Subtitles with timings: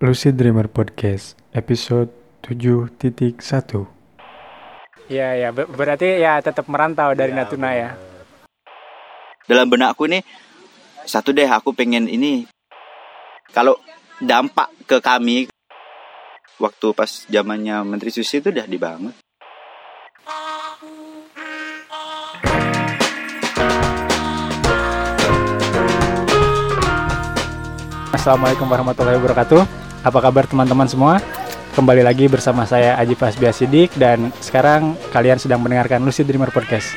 [0.00, 2.12] Lucid Dreamer Podcast episode
[2.44, 3.40] 7.1
[5.06, 7.90] Iya ya, ber- berarti ya tetap merantau dari Ya, Natuna ya.
[9.46, 10.26] dalam benakku nih
[11.06, 12.50] satu deh aku pengen ini
[13.54, 13.78] kalau
[14.18, 15.46] dampak ke kami
[16.58, 19.14] waktu pas zamannya Menteri Susi itu udah dibangun
[28.10, 29.85] Assalamualaikum warahmatullahi wabarakatuh.
[30.06, 31.18] Apa kabar teman-teman semua?
[31.74, 36.94] Kembali lagi bersama saya Aji Fasbia Sidik dan sekarang kalian sedang mendengarkan Lucid Dreamer Podcast.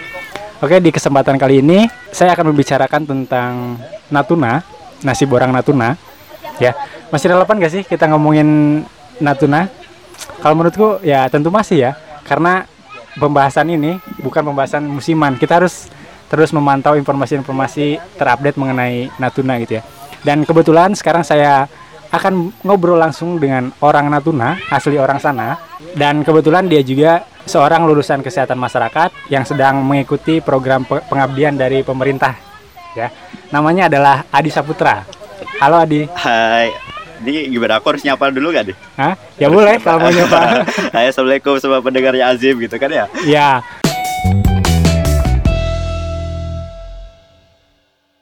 [0.62, 3.82] Oke, di kesempatan kali ini saya akan membicarakan tentang
[4.14, 4.62] Natuna,
[5.02, 5.98] nasi borang Natuna.
[6.62, 6.78] Ya,
[7.10, 8.86] masih relevan gak sih kita ngomongin
[9.18, 9.74] Natuna?
[10.46, 11.92] Kalau menurutku ya tentu masih ya,
[12.30, 12.70] karena
[13.18, 15.34] pembahasan ini bukan pembahasan musiman.
[15.34, 15.90] Kita harus
[16.30, 19.84] terus memantau informasi-informasi terupdate mengenai Natuna gitu ya.
[20.22, 21.66] Dan kebetulan sekarang saya
[22.10, 25.58] akan ngobrol langsung dengan orang Natuna, asli orang sana.
[25.92, 27.12] Dan kebetulan dia juga
[27.44, 32.34] seorang lulusan kesehatan masyarakat yang sedang mengikuti program pe- pengabdian dari pemerintah.
[32.92, 33.14] Ya,
[33.50, 35.06] namanya adalah Adi Saputra.
[35.58, 36.10] Halo Adi.
[36.12, 36.74] Hai
[37.20, 38.78] ini gimana aku harus nyapa dulu gak deh?
[38.96, 39.14] Hah?
[39.36, 40.64] Ya boleh kalau mau nyoba.
[40.90, 43.50] Hai assalamualaikum sama pendengarnya Azim gitu kan ya Ya.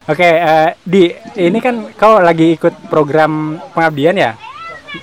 [0.08, 4.32] Oke, eh, di ini kan kau lagi ikut program pengabdian ya?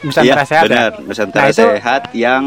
[0.01, 0.65] Nusantara Iya Sehat.
[0.65, 0.67] ya?
[0.67, 2.43] benar Nusantara Nah, itu- Sehat yang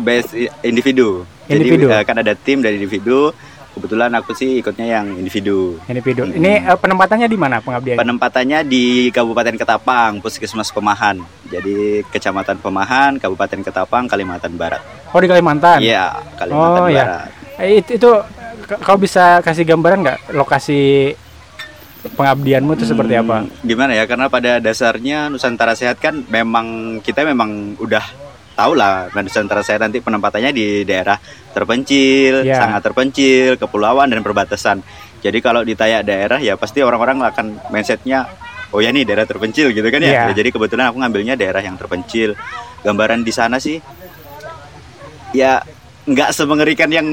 [0.00, 0.30] base
[0.62, 1.90] individu Individu.
[1.90, 3.34] Jadi eh, kan ada tim dari individu
[3.68, 6.22] Kebetulan aku sih ikutnya yang individu Individu.
[6.22, 6.34] Hmm.
[6.34, 7.94] Ini eh, penempatannya di mana pengabdian?
[7.94, 11.18] Penempatannya di Kabupaten Ketapang, Puskesmas Pemahan.
[11.46, 14.82] Jadi Kecamatan Pemahan, Kabupaten Ketapang, Kalimantan Barat.
[15.10, 15.78] oh di Kalimantan.
[15.78, 17.04] Iya, Kalimantan Oh, iya.
[17.06, 17.30] Barat.
[17.58, 18.10] Eh, itu, itu
[18.82, 21.14] kau bisa kasih gambaran nggak lokasi
[21.98, 23.42] pengabdianmu itu seperti apa?
[23.42, 24.06] Hmm, Gimana ya?
[24.06, 28.04] Karena pada dasarnya Nusantara Sehat kan memang kita memang udah
[28.54, 31.18] tahu lah Nusantara Sehat nanti penempatannya di daerah
[31.50, 32.58] terpencil, Iya.
[32.58, 34.78] sangat terpencil, kepulauan dan perbatasan.
[35.18, 38.30] Jadi kalau ditanya daerah ya pasti orang-orang akan mindsetnya
[38.70, 40.30] oh ya nih daerah terpencil gitu kan ya.
[40.30, 42.38] Ya, Jadi kebetulan aku ngambilnya daerah yang terpencil.
[42.86, 43.82] Gambaran di sana sih
[45.34, 45.58] ya
[46.06, 47.06] nggak semengerikan yang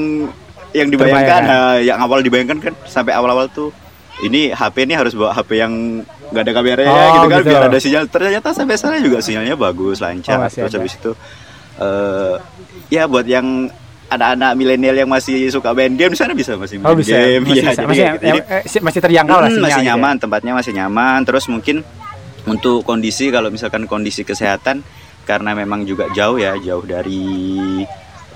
[0.70, 1.42] yang dibayangkan.
[1.42, 3.72] Nah, yang awal dibayangkan kan sampai awal-awal tuh
[4.18, 5.72] ini HP ini harus bawa HP yang
[6.26, 7.48] nggak ada kameranya Oh, gitu kan gitu.
[7.48, 8.04] biar ada sinyal.
[8.06, 10.38] Ternyata sampai sana juga sinyalnya bagus, lancar.
[10.38, 10.78] Oh, Terus ada.
[10.78, 11.12] habis itu
[11.76, 12.34] eh
[12.88, 13.68] ya buat yang
[14.06, 17.42] anak-anak milenial yang masih suka main game di sana bisa masih main Oh bisa, game.
[17.42, 17.74] masih, Iya, bisa.
[17.74, 19.88] jadi- masih, jadi- eh, si- masih terjangkau lah Hmm, masih gitu ya.
[19.92, 21.18] nyaman, tempatnya masih nyaman.
[21.22, 21.76] Terus mungkin
[22.46, 24.80] untuk kondisi kalau misalkan kondisi kesehatan
[25.26, 27.82] karena memang juga jauh ya, jauh dari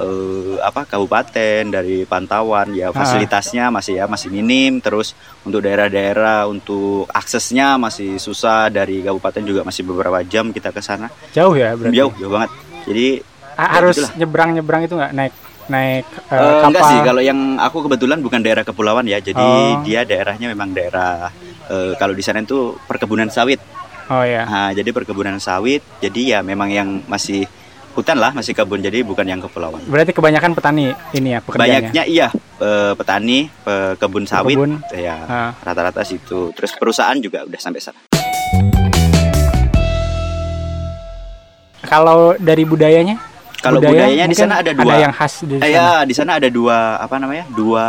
[0.00, 4.80] eh, apa kabupaten, dari pantauan ya fasilitasnya masih ya masih minim.
[4.80, 10.80] Terus untuk daerah-daerah untuk aksesnya masih susah dari kabupaten juga masih beberapa jam kita ke
[10.80, 11.12] sana.
[11.30, 11.94] Jauh ya berarti.
[11.94, 12.50] Jauh, jauh banget.
[12.84, 13.06] Jadi
[13.52, 14.12] Ah, ya harus gitulah.
[14.16, 15.34] nyebrang-nyebrang itu nggak naik
[15.68, 16.90] naik Eh, enggak kapal?
[16.90, 19.84] sih, kalau yang aku kebetulan bukan daerah kepulauan ya, jadi Oh.
[19.84, 21.28] dia daerahnya memang daerah
[21.68, 23.60] eh, kalau di sana itu perkebunan sawit.
[24.10, 24.42] Oh ya.
[24.42, 27.46] Nah, jadi perkebunan sawit, jadi ya memang yang masih
[27.90, 29.82] hutan lah, masih kebun, jadi bukan yang kepulauan.
[29.84, 31.90] Berarti kebanyakan petani ini ya pekerjaannya.
[31.90, 32.28] Banyaknya iya
[32.58, 33.50] eh, petani,
[33.96, 34.72] kebun sawit, Kebun.
[34.92, 35.16] ya
[35.58, 36.54] rata-rata situ.
[36.54, 38.00] Terus perusahaan juga udah sampai sana.
[41.80, 43.16] Kalau dari budayanya?
[43.60, 44.88] Kalau Budaya budayanya di sana ada dua.
[44.88, 45.68] Ada yang khas di Eh, sana.
[45.68, 47.44] ya, di sana ada dua apa namanya?
[47.50, 47.86] Dua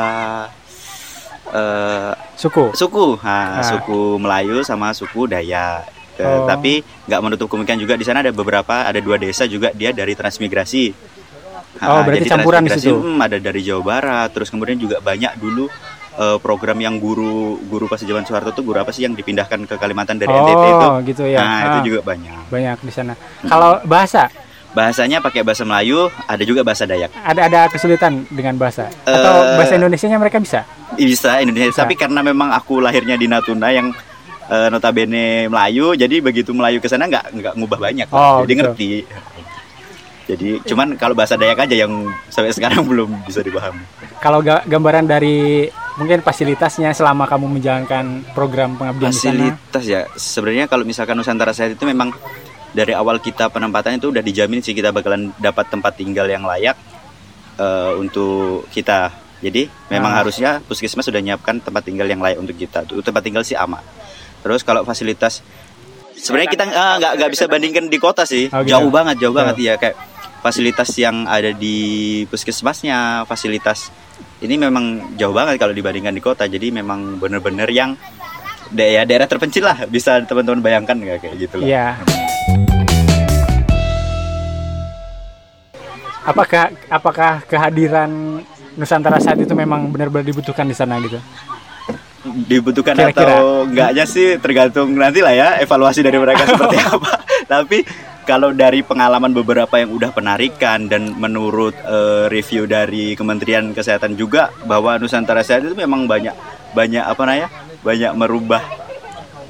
[1.52, 2.72] eh, Suku.
[2.74, 3.64] suku, nah, Ah.
[3.64, 6.01] suku Melayu sama suku Dayak.
[6.24, 6.46] Oh.
[6.46, 10.14] Tapi nggak menutup kemungkinan juga di sana ada beberapa, ada dua desa juga dia dari
[10.14, 10.94] transmigrasi.
[11.78, 12.94] Oh, Nah, berarti jadi campuran di situ.
[12.94, 15.66] hmm, ada dari Jawa Barat, terus kemudian juga banyak dulu
[16.14, 19.76] eh, program yang guru guru pas zaman Soeharto tuh guru apa sih yang dipindahkan ke
[19.76, 20.86] Kalimantan dari NTT itu.
[20.86, 21.40] Oh, gitu ya.
[21.40, 22.42] Nah, Ah, itu juga banyak.
[22.48, 23.14] banyak di sana.
[23.42, 24.28] Kalau bahasa
[24.72, 27.12] Bahasanya pakai bahasa Melayu, ada juga bahasa Dayak.
[27.18, 30.64] ada ada kesulitan dengan bahasa atau Eh, bahasa Indonesianya mereka bisa?
[30.94, 31.84] Bisa Indonesia, Bisa.
[31.84, 33.92] tapi karena memang aku lahirnya di Natuna yang
[34.52, 38.08] eh, notabene Melayu, jadi begitu Melayu ke sana nggak nggak ngubah banyak.
[38.12, 38.60] Oh, jadi gitu.
[38.62, 38.92] ngerti.
[40.22, 41.92] Jadi cuman kalau bahasa Dayak aja yang
[42.28, 43.84] sampai sekarang belum bisa dipahami.
[44.22, 45.68] Kalau ga- gambaran dari
[45.98, 49.32] mungkin fasilitasnya selama kamu menjalankan program pengabdian di sana.
[49.52, 52.14] Fasilitas ya, sebenarnya kalau misalkan Nusantara Sehat itu memang
[52.72, 56.78] dari awal kita penempatan itu udah dijamin sih kita bakalan dapat tempat tinggal yang layak
[57.58, 59.12] eh, untuk kita.
[59.42, 60.20] Jadi memang Nah.
[60.22, 62.86] harusnya puskesmas sudah menyiapkan tempat tinggal yang layak untuk kita.
[62.86, 63.82] Tempat tinggal sih aman.
[64.41, 65.46] Terus kalau fasilitas
[66.17, 68.49] sebenarnya kita ah, nggak uh, bisa bandingkan di kota sih.
[68.49, 68.70] Okay.
[68.70, 69.40] Jauh banget, jauh yeah.
[69.41, 69.96] banget ya kayak
[70.41, 71.78] fasilitas yang ada di
[72.29, 73.93] puskesmasnya, fasilitas
[74.41, 76.49] ini memang jauh banget kalau dibandingkan di kota.
[76.49, 77.93] Jadi memang bener-bener yang
[78.72, 81.67] daerah daerah terpencil lah bisa teman-teman bayangkan nggak kayak gitu lah.
[81.67, 81.87] Iya.
[86.22, 88.41] Apakah apakah kehadiran
[88.78, 91.20] Nusantara saat itu memang benar-benar dibutuhkan di sana gitu?
[92.34, 93.28] Dibutuhkan Kira-kira.
[93.28, 97.12] atau enggaknya sih tergantung nanti lah ya evaluasi dari mereka seperti apa.
[97.48, 97.80] Tapi
[98.24, 104.54] kalau dari pengalaman beberapa yang udah penarikan dan menurut eh, review dari Kementerian Kesehatan juga
[104.64, 106.34] bahwa Nusantara Sehat itu memang banyak
[106.72, 107.50] banyak apa namanya
[107.82, 108.62] banyak merubah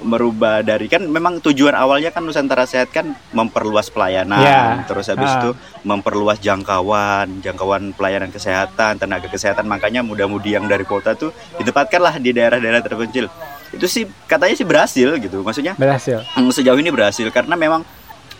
[0.01, 4.81] merubah dari kan memang tujuan awalnya kan Nusantara Sehat kan memperluas pelayanan Ya.
[4.83, 5.37] terus habis Ah.
[5.39, 5.49] itu
[5.81, 12.29] memperluas jangkauan jangkauan pelayanan kesehatan tenaga kesehatan makanya muda-mudi yang dari kota tuh ditempatkanlah di
[12.31, 13.29] daerah-daerah terpencil
[13.71, 17.85] itu sih katanya sih berhasil gitu maksudnya berhasil mm, sejauh ini berhasil karena memang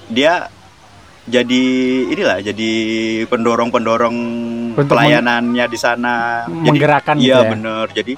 [0.07, 0.49] dia
[1.23, 1.63] jadi
[2.09, 2.71] inilah jadi
[3.25, 4.17] pendorong-pendorong
[4.75, 7.49] pelayanannya di sana Jadi- menggerakkan gitu iya ya.
[7.49, 8.13] bener jadi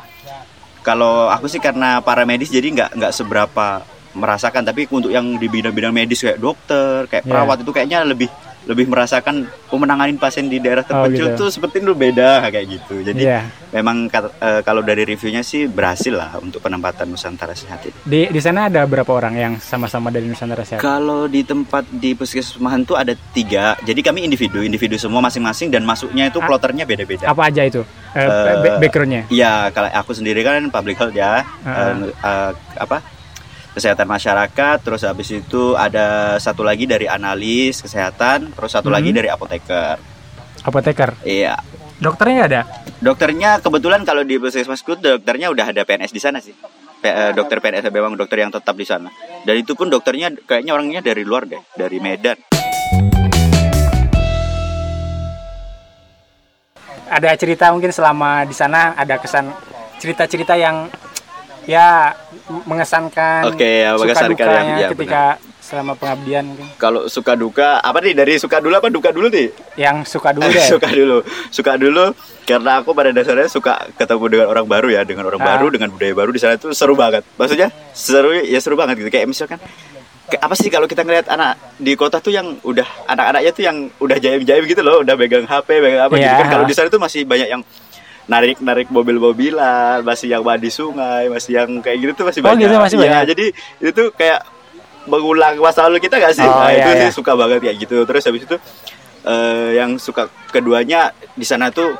[0.83, 3.81] kalau aku sih karena para medis jadi nggak nggak seberapa
[4.13, 7.29] merasakan tapi untuk yang di bidang-bidang medis kayak dokter kayak Ya.
[7.33, 8.29] perawat itu kayaknya lebih
[8.63, 11.37] lebih merasakan pemenanganin pasien di daerah terpencil gitu.
[11.37, 13.39] tuh seperti itu beda kayak gitu jadi Iya.
[13.71, 17.95] memang eh, kalau dari reviewnya sih berhasil lah untuk penempatan Nusantara Sehat ini.
[18.01, 22.13] di di sana ada berapa orang yang sama-sama dari Nusantara Sehat Kalau di tempat di
[22.13, 27.25] puskesmasan tuh ada tiga, jadi kami individu, individu semua masing-masing dan masuknya itu ploternya beda-beda.
[27.25, 31.43] apa aja itu eh, Eh, ba- backgroundnya Iya, kalau aku sendiri kan public health ya,
[31.61, 31.91] Ah.
[31.91, 33.03] eh, eh, apa
[33.73, 39.17] kesehatan masyarakat, terus habis itu ada satu lagi dari analis kesehatan, terus satu lagi Mhm.
[39.17, 39.97] dari apoteker.
[40.63, 41.59] apoteker Iya,
[41.99, 42.61] dokternya ada
[43.03, 46.55] dokternya kebetulan kalau di puskesmasku dokternya udah ada PNS di sana sih.
[47.03, 49.11] P- eh, dokter PNS memang dokter yang tetap di sana.
[49.43, 52.39] Dan itu pun dokternya kayaknya orangnya dari luar deh, dari Medan.
[57.13, 59.53] ada cerita mungkin selama di sana ada kesan
[60.01, 60.89] cerita-cerita yang
[61.65, 62.11] ya
[62.65, 65.23] mengesankan Oke, ya, suka mengesankan yang- ya, ketika
[65.59, 69.47] selama pengabdian mungkin Kalau suka duka apa nih dari suka dulu apa duka dulu nih?
[69.75, 71.17] yang suka dulu deh suka dulu,
[71.49, 72.05] suka dulu
[72.43, 75.47] karena aku pada dasarnya suka ketemu dengan orang baru ya, dengan orang Ah.
[75.49, 77.23] baru, dengan budaya baru di sana itu seru banget.
[77.33, 79.09] Maksudnya seru ya seru banget gitu.
[79.09, 79.59] Kayak misalkan
[80.33, 84.17] apa sih kalau kita ngeliat anak di kota tuh yang udah anak-anaknya tuh yang udah
[84.17, 86.35] jaim-jaim gitu loh, udah pegang HP, pegang apa gitu Iya.
[86.37, 86.47] kan.
[86.51, 87.61] Kalau di sana tuh masih banyak yang
[88.23, 92.71] narik-narik mobil-mobilan, masih yang mandi sungai, masih yang kayak gitu tuh masih Oh, banyak.
[92.71, 93.23] gitu, masih Iya, banyak.
[93.35, 93.45] jadi
[93.83, 94.39] itu tuh kayak
[95.03, 96.47] mengulang masa lalu kita gak sih?
[96.47, 97.01] Oh, nah, iya, itu iya.
[97.07, 97.97] sih suka banget kayak gitu.
[98.07, 98.55] Terus habis itu
[99.23, 101.91] eh, yang suka keduanya di sana tuh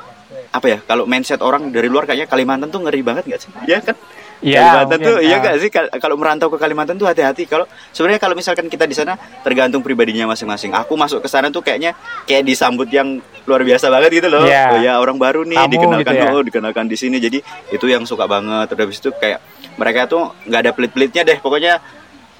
[0.50, 0.78] apa ya?
[0.88, 3.52] Kalau mindset orang dari luar kayaknya Kalimantan tuh ngeri banget gak sih?
[3.68, 3.96] Iya kan?
[4.40, 7.46] Iya, Kalimantan mungkin, tuh iya gak sih Kal- kalau merantau ke Kalimantan tuh hati-hati.
[7.46, 10.74] Kalau sebenarnya kalau misalkan kita di sana tergantung pribadinya masing-masing.
[10.74, 11.94] Aku masuk ke sana tuh kayaknya
[12.24, 14.44] kayak disambut yang luar biasa banget gitu loh.
[14.44, 14.64] Iya.
[14.70, 16.32] Oh ya orang baru nih Tamu dikenalkan gitu ya.
[16.32, 17.18] oh dikenalkan di sini.
[17.18, 17.40] Jadi
[17.70, 18.68] itu yang suka banget.
[18.68, 19.40] Terus habis itu kayak
[19.76, 21.38] mereka tuh nggak ada pelit-pelitnya deh.
[21.38, 21.80] Pokoknya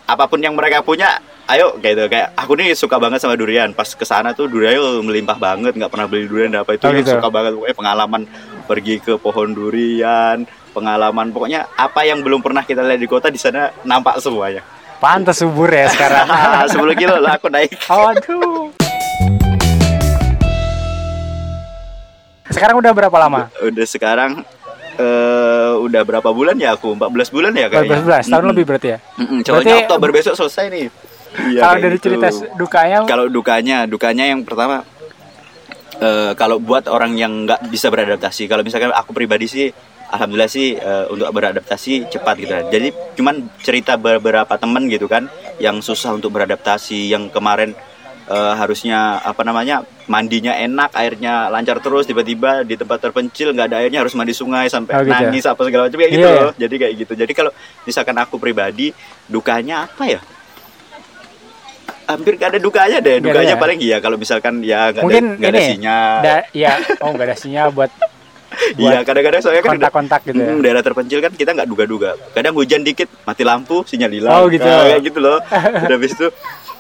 [0.04, 1.08] apa pun yang mereka punya
[1.46, 5.36] ayo gitu kayak aku nih suka banget sama durian pas ke sana tuh durian melimpah
[5.36, 7.12] banget nggak pernah beli durian apa itu Oh, gitu.
[7.14, 8.22] suka banget pokoknya pengalaman
[8.64, 11.30] pergi ke pohon durian pengalaman.
[11.30, 14.66] Pokoknya apa yang belum pernah kita lihat di kota di sana nampak semuanya.
[14.98, 16.26] Pantas subur ya sekarang.
[16.74, 17.78] 10 kilo lah aku naik.
[17.86, 18.74] Aduh.
[22.50, 23.50] Sekarang udah berapa lama?
[23.62, 24.42] Udah sekarang
[24.94, 26.94] eh udah berapa bulan ya aku?
[26.94, 27.98] 14 bulan ya kayaknya.
[27.98, 28.52] 14 tahun Mm-mm.
[28.54, 28.98] lebih berarti ya?
[29.18, 30.86] Mm-mm, Berarti- soalnya Oktober besok selesai nih.
[31.34, 32.06] Iya, kalau dari gitu.
[32.06, 32.98] cerita dukanya?
[33.10, 34.86] Kalau dukanya dukanya yang pertama
[35.98, 39.68] eh, kalau buat orang yang nggak bisa beradaptasi kalau misalkan aku pribadi sih
[40.14, 42.66] alhamdulillah sih eh, untuk beradaptasi cepat gitu kan.
[42.68, 45.26] jadi cuman cerita beberapa temen gitu kan
[45.58, 47.74] yang susah untuk beradaptasi yang kemarin
[48.26, 53.78] eh, harusnya apa namanya mandinya enak airnya lancar terus tiba-tiba di tempat terpencil nggak ada
[53.80, 55.20] airnya harus mandi sungai sampai Oh, gitu ya?
[55.24, 57.52] nangis apa segala macam kayak gitu Iya, loh jadi kayak gitu jadi kalau
[57.84, 58.94] misalkan aku pribadi
[59.26, 60.22] dukanya apa ya
[62.04, 63.58] hampir gak ada dukanya deh ada dukanya ya?
[63.58, 67.26] paling iya kalau misalkan ya nggak ada, nggak ada ini sinyal da- ya oh nggak
[67.26, 67.92] ada sinyal buat
[68.76, 70.54] iya kadang-kadang soalnya kan kontak-kontak gitu ya.
[70.60, 72.16] Daerah terpencil kan kita nggak duga-duga.
[72.32, 74.32] Kadang hujan dikit mati lampu sinyal hilang.
[74.34, 74.66] Oh, gitu.
[74.66, 75.38] Nah, kayak gitu loh.
[75.84, 76.28] Udah habis itu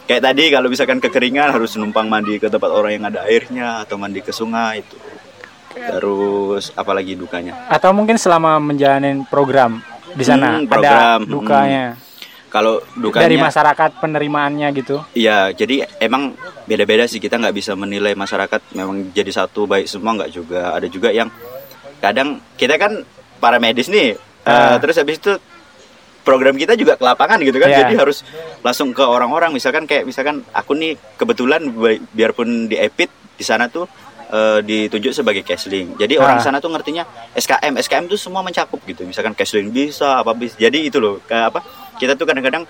[0.04, 3.96] kayak tadi kalau misalkan kekeringan harus numpang mandi ke tempat orang yang ada airnya atau
[3.96, 4.98] mandi ke sungai itu.
[5.74, 7.68] Terus apalagi dukanya?
[7.68, 9.82] Atau mungkin selama menjalani program
[10.14, 11.20] di sana Hmm, program.
[11.26, 11.86] ada dukanya?
[12.54, 15.02] Kalau dukanya dari masyarakat penerimaannya gitu?
[15.18, 16.38] Iya, jadi emang
[16.70, 20.78] beda-beda sih kita nggak bisa menilai masyarakat memang jadi satu baik semua nggak juga.
[20.78, 21.34] Ada juga yang
[22.04, 23.00] kadang kita kan
[23.40, 24.76] para medis nih, Ah.
[24.76, 25.32] eh, terus habis itu
[26.22, 27.80] program kita juga ke lapangan gitu kan, Iya.
[27.82, 28.24] jadi harus
[28.60, 29.52] langsung ke orang-orang.
[29.52, 33.88] Misalkan kayak misalkan aku nih kebetulan bi- biarpun di Epit di sana tuh
[34.26, 35.94] eh, ditunjuk sebagai cashlink.
[35.96, 36.44] Jadi orang Ah.
[36.44, 39.06] sana tuh ngertinya SKM, SKM tuh semua mencakup gitu.
[39.06, 40.58] Misalkan cashlink bisa, apa bisa.
[40.58, 41.60] Jadi itu loh, kayak apa?
[41.96, 42.66] Kita tuh kadang-kadang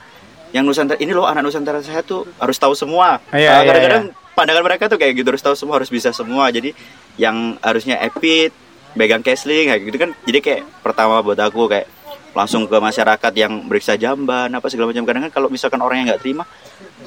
[0.51, 3.23] yang Nusantara ini loh anak Nusantara saya tuh harus tahu semua.
[3.31, 6.49] Iya, Ah, iya, kadang-kadang pandangan mereka tuh kayak gitu harus tahu semua harus bisa semua
[6.49, 6.75] jadi
[7.15, 8.51] yang harusnya epit
[8.93, 11.87] pegang casling kayak gitu kan jadi kayak pertama buat aku kayak
[12.31, 16.07] langsung ke masyarakat yang beriksa jamban apa segala macam kadang kan kalau misalkan orang yang
[16.09, 16.43] nggak terima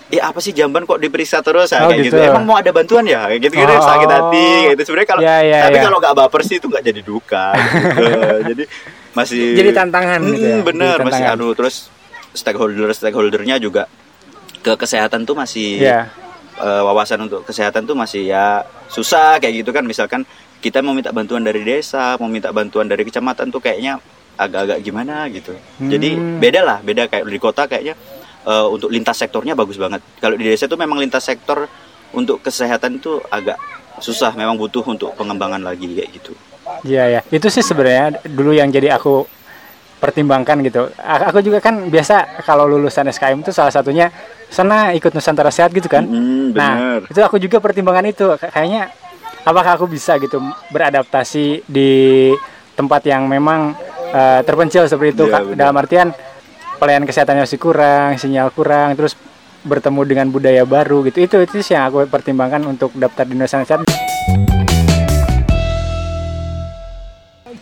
[0.07, 2.14] eh apa sih jamban kok diperiksa terus Oh, Ah, kayak gitu.
[2.14, 2.31] gitu.
[2.31, 3.83] emang mau ada bantuan ya kayak gitu gitu Oh.
[3.83, 5.83] sakit hati kayak gitu sebenarnya kalau Ya, ya, tapi ya.
[5.83, 8.02] kalau nggak baper sih itu nggak jadi duka gitu.
[8.55, 8.64] jadi
[9.12, 11.43] masih Jadi tantangan gitu ya, bener jadi masih tantangan.
[11.43, 11.75] anu terus
[12.33, 13.90] stakeholder stakeholdernya juga
[14.61, 16.07] ke kesehatan tuh masih Iya.
[16.57, 20.23] eh, wawasan untuk kesehatan tuh masih ya susah kayak gitu kan misalkan
[20.58, 24.00] kita mau minta bantuan dari desa mau minta bantuan dari kecamatan tuh kayaknya
[24.36, 26.38] agak-agak gimana gitu jadi Hmm.
[26.38, 27.94] beda lah beda kayak di kota kayaknya
[28.44, 31.64] eh, untuk lintas sektornya bagus banget kalau di desa tuh memang lintas sektor
[32.12, 33.56] untuk kesehatan itu agak
[33.98, 36.32] susah memang butuh untuk pengembangan lagi kayak gitu
[36.82, 39.22] Iya ya, itu sih sebenarnya dulu yang jadi aku
[39.96, 40.90] pertimbangkan gitu.
[40.98, 44.10] Aku juga kan biasa kalau lulusan SKM itu salah satunya
[44.50, 46.04] sana ikut Nusantara Sehat gitu kan.
[46.04, 48.28] Mm, Nah, itu aku juga pertimbangan itu.
[48.36, 48.92] Kayaknya
[49.46, 50.42] apakah aku bisa gitu
[50.74, 51.90] beradaptasi di
[52.74, 53.78] tempat yang memang
[54.10, 55.54] eh, terpencil seperti itu benar.
[55.54, 56.10] dalam artian
[56.76, 59.14] pelayanan kesehatannya masih kurang, sinyal kurang, terus
[59.64, 61.22] bertemu dengan budaya baru gitu.
[61.22, 63.80] Itu itu sih yang aku pertimbangkan untuk daftar di Sehat.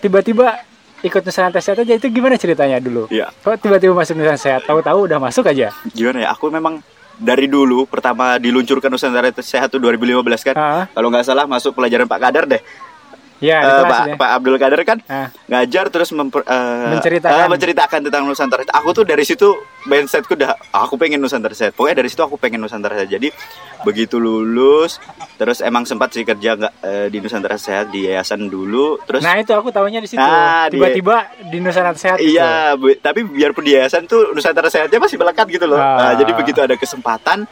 [0.03, 0.61] Tiba-tiba
[1.05, 3.09] ikut Nusantara Sehat aja itu gimana ceritanya dulu?
[3.09, 3.33] Iya.
[3.45, 4.63] Kok tiba-tiba masuk Nusantara Sehat?
[4.67, 5.71] Tahu-tahu udah masuk aja?
[5.95, 6.83] gimana ya aku memang
[7.19, 10.55] dari dulu pertama diluncurkan Nusantara Sehat tuh 2015 kan?
[10.91, 12.63] Kalau nggak salah masuk pelajaran Pak Kadar deh
[13.45, 14.15] ya, di Eh, kelas Pak, ya.
[14.17, 15.29] Pak Abdul Kader kan Ah.
[15.47, 17.37] ngajar terus memper- eh, Menceritakan.
[17.37, 18.63] eh, menceritakan tentang Nusantara.
[18.75, 19.53] Aku tuh dari situ
[19.85, 21.73] mindsetku udah "Ah, aku pengen Nusantara Sehat.
[21.73, 23.11] Pokoknya dari situ aku pengen Nusantara Sehat.
[23.11, 23.29] Jadi
[23.83, 24.97] begitu lulus
[25.35, 29.37] terus emang sempat sih kerja nggak eh, di Nusantara Sehat di yayasan dulu terus Nah
[29.37, 30.17] itu aku tahunya di situ.
[30.19, 32.17] Ah, dia- Tiba-tiba di Nusantara Sehat.
[32.17, 32.33] gitu.
[32.35, 35.77] Iya, bu- tapi biarpun di yayasan tuh Nusantara Sehatnya masih melekat gitu loh.
[35.77, 36.01] Ah.
[36.03, 37.45] Nah, jadi begitu ada kesempatan,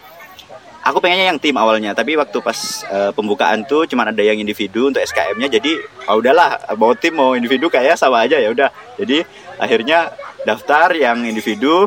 [0.82, 1.94] aku pengennya yang tim awalnya.
[1.94, 2.58] Tapi waktu pas
[2.90, 5.48] eh, pembukaan tuh cuman ada yang individu untuk SKM-nya.
[5.48, 5.78] Jadi,
[6.10, 8.68] ah udahlah, mau tim mau individu kayak sama aja ya udah.
[8.98, 9.22] Jadi
[9.56, 10.12] akhirnya
[10.42, 11.86] daftar yang individu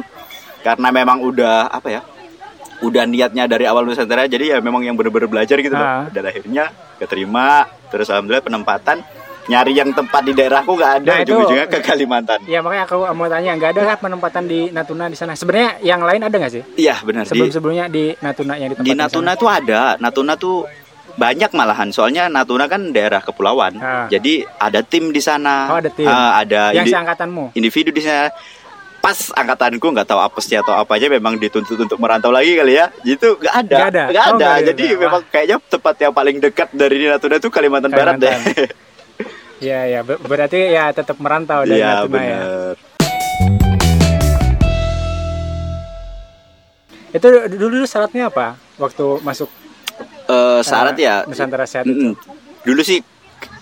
[0.63, 2.01] karena memang udah apa ya?
[2.83, 5.85] Udah niatnya dari awal Nusantara, jadi ya memang yang bener-bener belajar gitu loh.
[5.85, 6.11] Ah.
[6.11, 8.99] Dan akhirnya keterima, terus alhamdulillah penempatan.
[9.45, 12.39] Nyari yang tempat di daerahku nggak ada, Nah, itu- ujung-ujungnya ke Kalimantan.
[12.45, 15.37] Ya makanya aku mau tanya nggak ada kan penempatan di Natuna di sana.
[15.37, 16.63] Sebenarnya yang lain ada nggak sih?
[16.75, 19.81] Iya benar Sebelum-sebelumnya di Natuna yang di tempat di Natuna tuh ada.
[19.97, 20.65] Natuna tuh
[21.15, 21.89] banyak malahan.
[21.89, 23.77] Soalnya Natuna kan daerah kepulauan.
[23.77, 24.09] Ah.
[24.09, 25.69] Jadi ada tim di sana.
[25.69, 26.03] Oh, ada tim.
[26.03, 27.53] Ah, ada yang indi- seangkatanmu.
[27.53, 28.33] individu di sana.
[28.97, 32.89] Pas angkatanku nggak tahu apesnya atau apa aja memang dituntut untuk merantau lagi kali ya.
[32.99, 33.77] Gitu nggak ada.
[33.77, 34.03] Nggak ada?
[34.09, 34.33] Nggak Oh, ada.
[34.35, 34.65] nggak ada.
[34.65, 38.33] Jadi memang kayaknya tempat yang paling dekat dari Natuna tuh Kalimantan, Barat deh.
[39.57, 42.37] Iya ya, ber- berarti ya tetap merantau dari Iya Natuna ya.
[42.37, 42.75] benar.
[47.09, 48.59] Itu dulu dulu syaratnya apa?
[48.75, 49.47] Waktu masuk
[50.25, 52.17] Eh, syarat eh, ya Nusantara Sehat itu.
[52.63, 52.99] Dulu sih,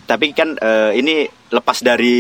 [0.04, 2.18] tapi kan eh, ini lepas dari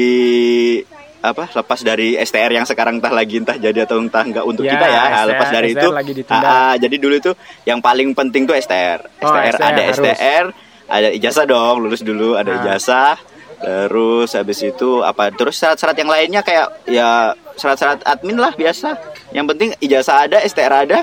[1.18, 1.48] apa?
[1.50, 4.86] Lepas dari STR yang sekarang entah lagi entah jadi atau entah enggak untuk Ya, kita
[4.86, 5.00] ya.
[5.00, 6.44] Nah, STR lepas dari STR itu, lagi ditunda.
[6.44, 7.32] ah, ah, jadi dulu itu
[7.63, 9.00] yang paling penting tuh STR.
[9.24, 9.98] Oh, STR, STR ada harus.
[9.98, 10.46] STR,
[10.86, 12.60] ada ijazah dong, lulus dulu ada Ah.
[12.62, 13.15] ijazah.
[13.63, 15.32] Terus habis itu apa?
[15.32, 19.00] Terus syarat-syarat yang lainnya kayak ya syarat-syarat admin lah biasa.
[19.32, 21.00] Yang penting ijazah ada, STR ada,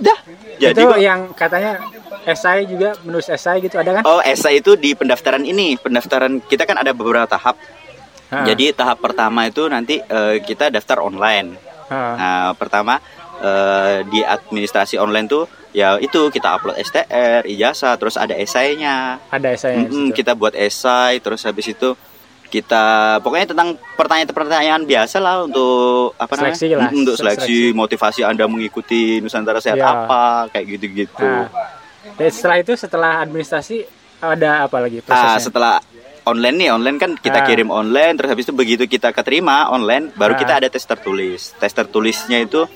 [0.00, 0.18] dah.
[0.56, 1.76] Jadi itu yang katanya
[2.24, 4.02] esai juga menulis esai gitu ada kan?
[4.08, 5.76] Oh, esai itu di pendaftaran ini.
[5.76, 7.60] Pendaftaran kita kan ada beberapa tahap.
[8.30, 11.58] Ah, Jadi tahap pertama itu nanti eh, kita daftar online.
[11.90, 12.14] ah.
[12.16, 13.02] Nah, pertama
[13.40, 19.16] eh, di administrasi online tuh ya itu kita upload STR, ijazah, terus ada esainya.
[19.26, 21.94] ada esai Mm-mm, kita buat esai, terus habis itu
[22.46, 22.82] kita
[23.20, 26.52] pokoknya tentang pertanyaan-pertanyaan biasa lah untuk apa namanya?
[26.52, 29.86] Seleksi lah, Mm, untuk se- seleksi, motivasi Anda mengikuti Nusantara Sehat Ya.
[29.86, 31.22] apa kayak gitu-gitu.
[31.22, 31.46] Nah,
[32.12, 33.86] dan setelah itu setelah administrasi
[34.18, 35.38] ada apa lagi Ah, prosesnya?
[35.40, 35.74] setelah
[36.22, 37.46] online nih, online kan kita Ah.
[37.46, 40.36] kirim online, terus habis itu begitu kita keterima online, baru Ah.
[40.36, 41.54] kita ada tes tertulis.
[41.54, 42.66] Tes tertulisnya itu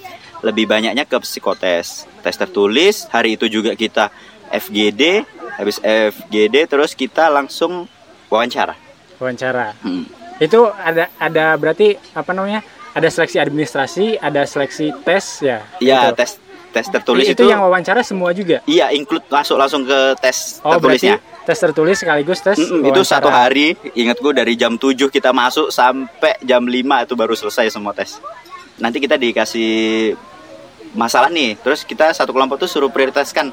[0.45, 2.05] lebih banyaknya ke psikotes.
[2.21, 4.13] Tes tertulis hari itu juga kita
[4.49, 5.25] FGD,
[5.57, 7.89] habis FGD terus kita langsung
[8.29, 8.77] wawancara.
[9.17, 9.73] Wawancara.
[9.81, 10.05] Hmm.
[10.37, 12.61] Itu ada ada berarti apa namanya?
[12.93, 15.67] Ada seleksi administrasi, ada seleksi tes ya.
[15.81, 16.15] Iya, Gitu.
[16.15, 16.31] tes
[16.71, 18.59] tes tertulis itu, itu, yang wawancara semua juga.
[18.67, 21.17] iya include langsung langsung ke tes Oh, berarti tertulisnya.
[21.45, 23.07] tes tertulis sekaligus tes Mm-mm, itu wawancara.
[23.15, 27.71] satu hari, ingat gue dari jam 7 kita masuk sampai jam 5 itu baru selesai
[27.71, 28.19] semua tes.
[28.75, 29.71] Nanti kita dikasih
[30.95, 33.51] masalah nih, terus kita satu kelompok tuh suruh prioritaskan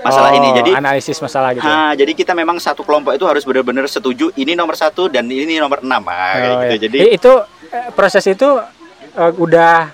[0.00, 0.48] masalah Oh, ini.
[0.54, 1.64] Jadi, analisis masalah gitu.
[1.64, 5.56] ha, jadi kita memang satu kelompok itu harus benar-benar setuju ini nomor satu dan ini
[5.56, 6.74] nomor enam, ah, Oh, gitu.
[6.76, 6.78] ya.
[6.88, 7.32] Jadi, itu
[7.72, 8.48] eh, proses itu
[9.14, 9.90] eh, udah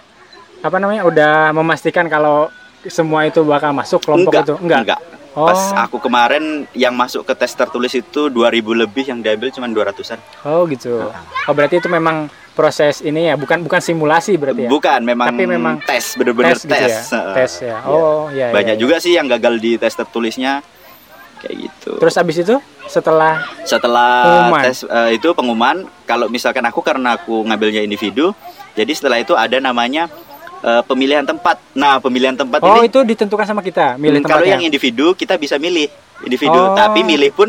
[0.60, 1.06] apa namanya?
[1.06, 2.52] Udah memastikan kalau
[2.84, 4.54] semua itu bakal masuk kelompok enggak, itu.
[4.60, 4.80] Enggak.
[4.84, 5.00] enggak.
[5.38, 5.46] Oh.
[5.46, 10.18] Pas aku kemarin yang masuk ke tes tertulis itu 2000 lebih yang diambil cuma 200-an.
[10.42, 11.06] Oh gitu.
[11.46, 14.70] Oh berarti itu memang proses ini ya, bukan bukan simulasi berarti ya?
[14.70, 16.66] Bukan, memang, Tapi memang tes, bener-bener tes tes.
[16.66, 17.32] gitu ya?
[17.32, 17.76] Tes ya.
[17.86, 18.50] Oh iya.
[18.50, 20.66] Banyak iya, juga sih yang gagal di tes tertulisnya
[21.40, 21.96] kayak gitu.
[22.02, 22.56] Terus abis itu
[22.90, 24.62] setelah setelah Pengumuman.
[24.66, 28.34] tes eh, itu pengumuman, kalau misalkan aku karena aku ngambilnya individu,
[28.74, 30.10] jadi setelah itu ada namanya
[30.60, 31.56] eh, pemilihan tempat.
[31.72, 34.52] Nah, pemilihan tempat Oh ini itu ditentukan sama kita, milih Hmm, kalau tempatnya.
[34.56, 35.88] yang individu kita bisa milih
[36.20, 36.76] individu, Oh.
[36.76, 37.48] tapi milih pun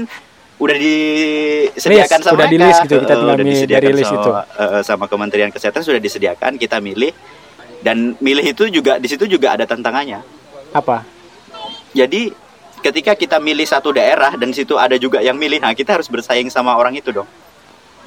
[0.57, 4.07] udah disediakan List, sama udah di list gitu, kita tinggal udah milih disediakan dari list
[4.07, 4.31] sama, itu.
[4.61, 7.11] eh, sama Kementerian Kesehatan sudah disediakan, kita milih
[7.81, 10.21] dan milih itu juga di situ juga ada tantangannya.
[10.71, 11.01] Apa?
[11.91, 12.29] Jadi
[12.79, 16.47] ketika kita milih satu daerah dan situ ada juga yang milih, nah kita harus bersaing
[16.47, 17.27] sama orang itu dong.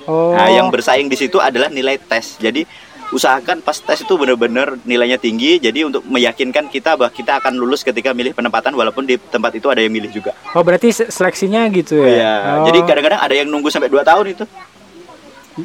[0.05, 0.31] Oh.
[0.31, 2.37] Nah, yang bersaing di situ adalah nilai tes.
[2.39, 2.63] Jadi
[3.11, 5.59] usahakan pas tes itu benar-benar nilainya tinggi.
[5.59, 9.69] Jadi untuk meyakinkan kita bahwa kita akan lulus ketika milih penempatan walaupun di tempat itu
[9.69, 10.33] ada yang milih juga.
[10.53, 12.09] Oh berarti se- seleksinya gitu ya?
[12.09, 12.33] Iya.
[12.63, 12.67] Oh.
[12.67, 14.45] Jadi kadang-kadang ada yang nunggu sampai 2 tahun itu.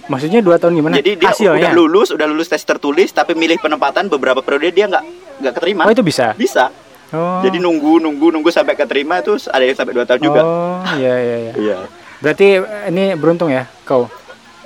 [0.05, 1.01] maksudnya dua tahun gimana?
[1.01, 1.65] Jadi dia Hasilnya?
[1.65, 5.03] udah lulus, udah lulus tes tertulis tapi milih penempatan beberapa periode dia nggak
[5.41, 5.81] nggak keterima.
[5.81, 6.37] Oh itu bisa.
[6.37, 6.69] Bisa.
[7.09, 7.41] Oh.
[7.41, 10.41] Jadi nunggu nunggu nunggu sampai keterima itu ada yang sampai 2 tahun juga.
[10.45, 11.53] Oh iya iya iya.
[11.65, 11.75] Iya.
[12.21, 14.05] Berarti eh, ini beruntung ya kau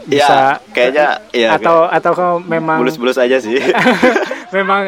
[0.04, 3.56] bisa Iya, kayaknya ya atau atau kau memang bulus-bulus aja sih.
[4.56, 4.86] memang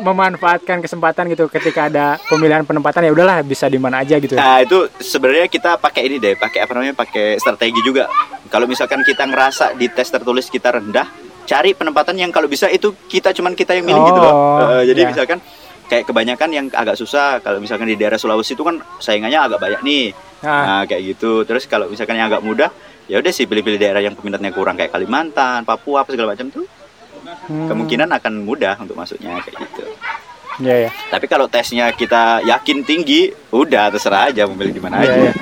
[0.00, 4.34] memanfaatkan kesempatan gitu ketika ada pemilihan penempatan ya udahlah bisa di mana aja gitu.
[4.34, 4.40] ya.
[4.40, 8.10] Nah itu sebenarnya kita pakai ini deh, pakai apa namanya, pakai strategi juga.
[8.48, 11.06] Kalau misalkan kita ngerasa di tes tertulis kita rendah,
[11.44, 14.34] cari penempatan yang kalau bisa itu kita cuman kita yang milih gitu loh.
[14.34, 15.08] Oh, Eh, jadi ya.
[15.08, 15.38] misalkan
[15.84, 19.80] kayak kebanyakan yang agak susah, kalau misalkan di daerah Sulawesi itu kan saingannya agak banyak
[19.84, 20.06] nih.
[20.42, 21.44] Nah, Nah kayak gitu.
[21.44, 22.70] Terus kalau misalkan yang agak mudah,
[23.04, 26.64] ya udah sih pilih-pilih daerah yang peminatnya kurang kayak Kalimantan, Papua, apa segala macam tuh
[27.46, 29.84] hmm, kemungkinan akan mudah untuk masuknya kayak gitu.
[30.62, 30.90] Iya ya.
[31.10, 35.16] Tapi kalau tesnya kita yakin tinggi, udah terserah aja mau pilih di mana Iya, aja.
[35.20, 35.32] iya.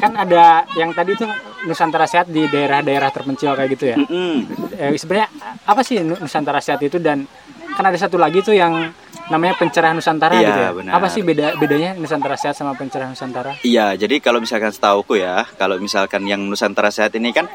[0.00, 1.28] Kan ada yang tadi tuh
[1.62, 3.96] Nusantara Sehat di daerah-daerah terpencil kayak gitu ya.
[4.00, 4.48] Mm-mm.
[4.72, 5.28] Eh, sebenarnya
[5.62, 7.28] apa sih Nu- Nusantara Sehat itu dan
[7.70, 8.90] kan ada satu lagi tuh yang
[9.26, 10.70] namanya pencerahan Nusantara Iya, gitu ya.
[10.72, 10.92] benar.
[10.92, 13.54] Apa sih beda bedanya Nusantara Sehat sama pencerahan Nusantara?
[13.62, 17.46] Iya, jadi kalau misalkan setauku ya, kalau misalkan yang Nusantara Sehat ini kan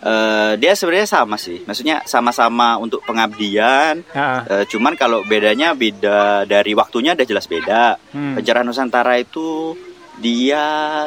[0.00, 1.62] eh, dia sebenarnya sama sih.
[1.62, 4.04] Maksudnya sama-sama untuk pengabdian.
[4.06, 4.40] Heeh.
[4.46, 7.98] eh, cuman kalau bedanya beda dari waktunya udah jelas beda.
[8.10, 8.36] Hmm.
[8.36, 9.74] Pencerahan Nusantara itu
[10.14, 10.62] dia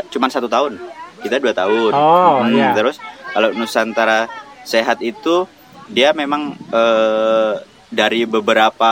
[0.05, 0.75] cuman satu tahun,
[1.21, 1.91] kita dua tahun.
[1.93, 2.75] Oh, Hmm, iya.
[2.75, 2.99] Terus
[3.31, 4.27] kalau Nusantara
[4.61, 5.47] Sehat itu
[5.87, 7.55] dia memang eh,
[7.87, 8.91] dari beberapa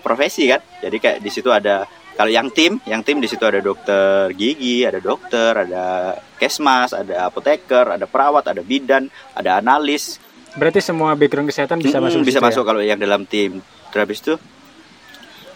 [0.00, 0.60] profesi kan.
[0.80, 1.84] Jadi kayak di situ ada
[2.14, 7.26] kalau yang tim, yang tim di situ ada dokter gigi, ada dokter, ada kesmas, ada
[7.26, 10.22] apoteker, ada perawat, ada bidan, ada analis.
[10.54, 12.46] Berarti semua background kesehatan bisa Mm-mm, masuk bisa ya?
[12.46, 13.58] masuk kalau yang dalam tim.
[13.90, 14.34] Terus habis itu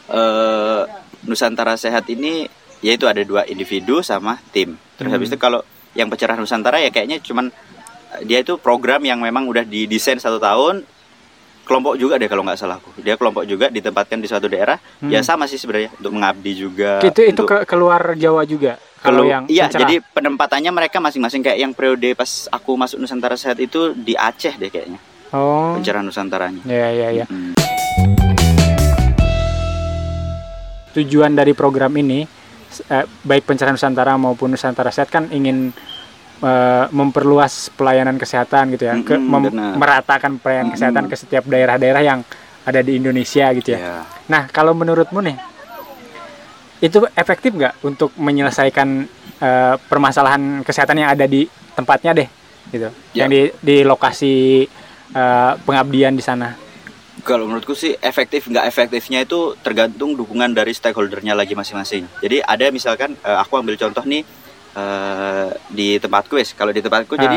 [0.08, 0.82] eh
[1.26, 2.46] Nusantara Sehat ini
[2.78, 4.78] yaitu ada dua individu sama tim.
[4.98, 5.34] Terus habis Hmm.
[5.34, 5.60] itu kalau
[5.94, 7.50] yang pencerahan Nusantara ya kayaknya cuman
[8.22, 10.82] dia itu program yang memang udah didesain satu tahun
[11.68, 12.96] kelompok juga deh kalau nggak salah aku.
[13.04, 14.80] Dia kelompok juga ditempatkan di suatu daerah.
[15.04, 15.12] Hmm.
[15.12, 17.04] Ya sama sih sebenarnya untuk mengabdi juga.
[17.04, 18.80] Itu itu untuk- ke keluar Jawa juga.
[18.98, 19.86] Kalau yang iya, pencerah.
[19.86, 24.58] jadi penempatannya mereka masing-masing kayak yang periode pas aku masuk Nusantara Sehat itu di Aceh
[24.58, 24.98] deh kayaknya.
[25.30, 25.78] Oh.
[25.78, 26.66] Pencerahan Nusantaranya.
[26.66, 27.26] Ya ya ya.
[27.30, 27.54] Mm.
[30.98, 32.26] Tujuan dari program ini
[32.90, 35.70] eh, baik pencerahan Nusantara maupun Nusantara Sehat kan ingin
[36.38, 39.72] eh, memperluas pelayanan kesehatan gitu ya, ke Mm-mm, mem- benar.
[39.74, 40.74] meratakan pelayanan Mm-mm.
[40.78, 42.20] kesehatan ke setiap daerah-daerah yang
[42.64, 43.78] ada di Indonesia gitu ya.
[43.80, 43.96] Iya.
[44.28, 45.36] Nah, kalau menurutmu nih,
[46.78, 48.88] itu efektif nggak untuk menyelesaikan
[49.38, 52.28] eh, permasalahan kesehatan yang ada di tempatnya deh,
[52.70, 53.24] gitu, Ya.
[53.24, 54.66] yang di di lokasi
[55.14, 56.54] eh, pengabdian di sana?
[57.18, 62.06] Kalau menurutku sih efektif nggak efektifnya itu tergantung dukungan dari stakeholdernya lagi masing-masing.
[62.22, 64.22] Jadi ada misalkan aku ambil contoh nih
[64.74, 66.52] eh, di tempatku wes.
[66.52, 67.20] Kalau di tempatku Ah.
[67.20, 67.36] jadi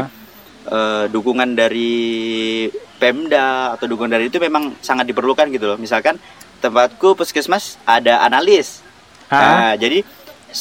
[0.67, 2.67] eh, dukungan dari
[2.98, 5.78] Pemda atau dukungan dari itu memang sangat diperlukan gitu loh.
[5.78, 6.22] Misalkan
[6.62, 8.86] tempatku puskesmas ada analis.
[9.32, 10.04] Nah, jadi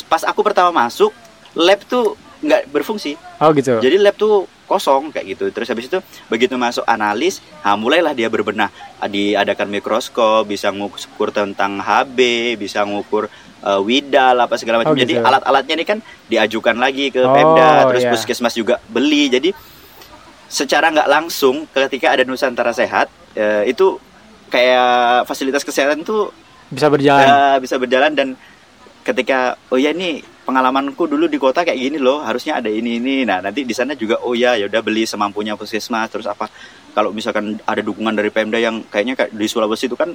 [0.06, 1.10] pas aku pertama masuk
[1.52, 3.18] lab tuh nggak berfungsi.
[3.42, 3.76] oh gitu.
[3.82, 5.44] Jadi lab tuh kosong kayak gitu.
[5.50, 5.98] Terus habis itu
[6.30, 8.70] begitu masuk analis, nah mulailah dia berbenah.
[8.96, 13.26] Ah, Diadakan mikroskop, bisa ngukur tentang HB, bisa ngukur
[13.60, 14.92] eh, widal apa segala macam.
[14.92, 15.24] Oh, Jadi gitu.
[15.24, 18.12] alat-alatnya ini kan diajukan lagi ke Oh, Pemda, terus iya.
[18.12, 19.28] puskesmas juga beli.
[19.28, 19.50] Jadi
[20.50, 23.06] secara nggak langsung ketika ada Nusantara Sehat
[23.38, 23.96] eh, itu
[24.50, 26.34] kayak fasilitas kesehatan tuh
[26.70, 27.22] Bisa berjalan.
[27.22, 28.28] ya, bisa berjalan dan
[29.00, 33.22] ketika oh ya nih pengalamanku dulu di kota kayak gini loh harusnya ada ini ini
[33.22, 36.50] nah nanti di sana juga oh ya ya udah beli semampunya puskesmas terus apa
[36.90, 40.10] kalau misalkan ada dukungan dari Pemda yang kayaknya kayak di Sulawesi itu kan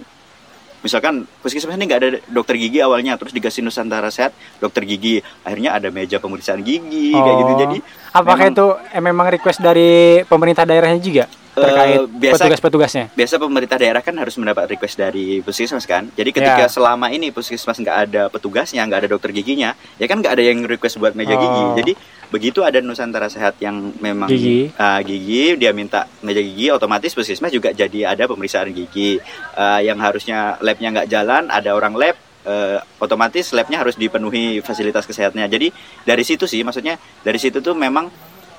[0.86, 5.26] misalkan puskesmas ini nggak ada dokter gigi awalnya terus dikasih Nusantara Sehat dokter gigi.
[5.42, 7.52] Akhirnya ada meja pemeriksaan gigi kayak gitu.
[7.52, 7.60] Oh.
[7.60, 7.78] jadi
[8.14, 11.26] Apakah memang- itu eh, memang request dari pemerintah daerahnya juga
[11.58, 13.06] terkait biasa- petugas-petugasnya?
[13.12, 16.70] biasa pemerintah daerah kan harus mendapat request dari puskesmas kan jadi ketika Ya.
[16.70, 20.60] selama ini puskesmas nggak ada petugasnya nggak ada dokter giginya ya kan nggak ada yang
[20.62, 21.74] request buat meja gigi Oh.
[21.74, 21.94] jadi
[22.28, 24.68] begitu ada Nusantara Sehat yang memang Gigi.
[24.76, 29.96] ah, gigi dia minta meja gigi otomatis puskesmas juga jadi ada pemeriksaan gigi Ah, yang
[29.98, 35.68] harusnya labnya nggak jalan ada orang lab eh, otomatis labnya harus dipenuhi fasilitas kesehatannya jadi
[36.04, 38.12] dari situ sih maksudnya dari situ tuh memang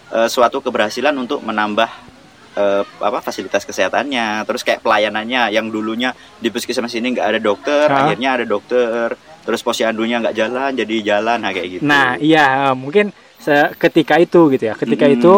[0.09, 2.16] eh, suatu keberhasilan untuk menambah
[2.57, 7.87] eh, apa fasilitas kesehatannya terus kayak pelayanannya yang dulunya di puskesmas ini nggak ada dokter
[7.87, 9.13] akhirnya ada dokter
[9.47, 13.15] terus posyandunya nggak jalan jadi jalan nah kayak gitu Nah, iya eh, mungkin
[13.79, 14.75] ketika itu gitu ya.
[14.75, 15.17] Ketika Mm-mm.
[15.23, 15.33] itu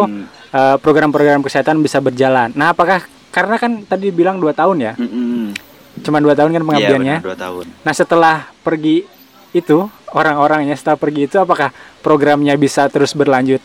[0.49, 2.49] eh, program-program kesehatan bisa berjalan.
[2.57, 5.53] Nah, apakah karena kan tadi bilang dua tahun ya, Mm-mm.
[6.01, 7.15] cuma dua tahun kan Iya, pengabdiannya.
[7.21, 9.05] benar, dua tahun Nah, setelah pergi
[9.53, 11.69] itu orang-orangnya setelah pergi itu apakah
[12.01, 13.61] programnya bisa terus berlanjut?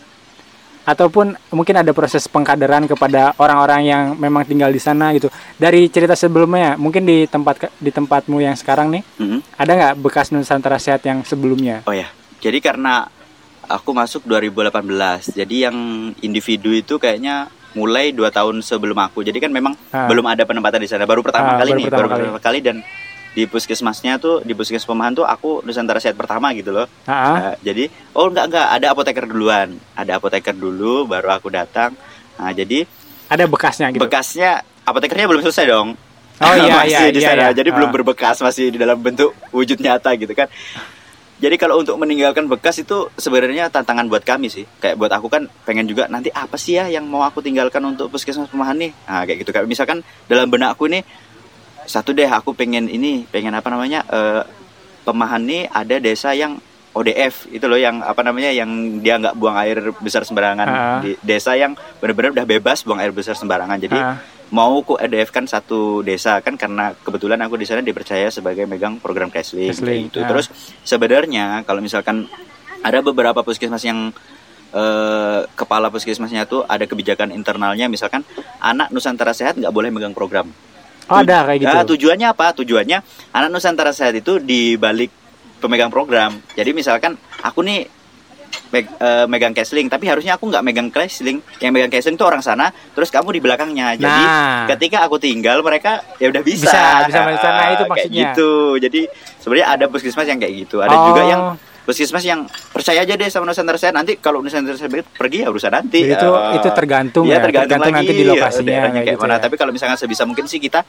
[0.84, 5.26] Ataupun mungkin ada proses pengkaderan kepada orang-orang yang memang tinggal di sana gitu.
[5.54, 9.40] Dari cerita sebelumnya, mungkin di tempat di tempatmu yang sekarang nih, Mm-mm.
[9.54, 11.80] ada nggak bekas Nusantara Sehat yang sebelumnya?
[11.82, 13.08] Oh ya, jadi karena
[13.64, 14.84] aku masuk 2018,
[15.32, 15.76] jadi yang
[16.18, 19.20] individu itu kayaknya mulai dua tahun sebelum aku.
[19.20, 20.04] Jadi kan memang Ah.
[20.04, 22.20] belum ada penempatan di sana, baru pertama Ah, kali baru nih, pertama baru kali.
[22.22, 22.76] pertama kali dan
[23.34, 26.86] di puskesmasnya tuh di puskes pemahan tuh aku Nusantara Sehat pertama gitu loh.
[27.04, 31.98] Ah, Nah, jadi oh enggak enggak ada apoteker duluan, ada apoteker dulu, baru aku datang.
[32.38, 32.86] Nah jadi
[33.26, 33.98] ada bekasnya gitu.
[34.00, 35.98] bekasnya apotekernya belum selesai dong.
[36.38, 37.28] Oh iya iya masih di iya.
[37.28, 37.42] sana.
[37.50, 37.58] iya.
[37.58, 37.94] Jadi belum Ah.
[37.94, 40.46] berbekas, masih di dalam bentuk wujud nyata gitu kan.
[41.34, 44.62] Jadi kalau untuk meninggalkan bekas itu sebenarnya tantangan buat kami sih.
[44.78, 48.06] Kayak buat aku kan pengen juga nanti apa sih ya yang mau aku tinggalkan untuk
[48.08, 48.94] puskesmas perumahan nih.
[49.04, 51.02] Nah kayak gitu kayak misalkan dalam benakku nih
[51.84, 54.42] satu deh aku pengen ini pengen apa namanya eh
[55.02, 56.56] pemahan nih ada desa yang
[56.90, 60.98] ODF itu loh yang apa namanya yang dia nggak buang air besar sembarangan Ah.
[60.98, 64.16] di desa yang benar-benar udah bebas buang air besar sembarangan jadi Ah,
[64.48, 68.96] mau ku EDF kan satu desa kan karena kebetulan aku di sana dipercaya sebagai megang
[68.96, 70.22] program Cashlink Cashlink, gitu.
[70.22, 70.30] ah.
[70.30, 70.46] Terus
[70.84, 72.30] sebenarnya kalau misalkan
[72.78, 74.14] ada beberapa puskesmas yang
[74.70, 78.22] eh, kepala puskesmasnya tuh ada kebijakan internalnya misalkan
[78.58, 80.46] anak Nusantara Sehat nggak boleh megang program.
[81.06, 81.68] Oh, ada kayak gitu.
[81.70, 82.46] Nah, tujuannya apa?
[82.54, 82.98] Tujuannya
[83.30, 85.12] anak Nusantara Sehat itu di balik
[85.58, 86.40] pemegang program.
[86.50, 87.84] Jadi misalkan aku nih
[88.70, 91.44] meg- eh, megang cashlink, tapi harusnya aku nggak megang cashlink.
[91.58, 93.94] Yang megang cashlink itu orang sana, terus kamu di belakangnya.
[93.94, 96.68] Jadi nah, ketika aku tinggal mereka ya udah bisa.
[96.68, 98.22] Bisa, bisa sana, itu Kayak maksudnya.
[98.32, 98.50] gitu.
[98.78, 99.00] Jadi
[99.38, 100.80] sebenarnya ada puskesmas yang kayak gitu.
[100.80, 101.42] Ada Oh, juga yang
[101.84, 103.92] puskesmas yang percaya aja deh sama Nusantara Sehat.
[103.92, 106.00] Nanti kalau Nusantara Sehat pergi ya urusan nanti.
[106.02, 109.34] itu Eh, itu tergantung Iya ya, tergantung, lagi nanti di lokasinya daerahnya kayak gitu mana.
[109.34, 109.40] ya.
[109.40, 110.80] Tapi kalau misalnya sebisa mungkin sih kita,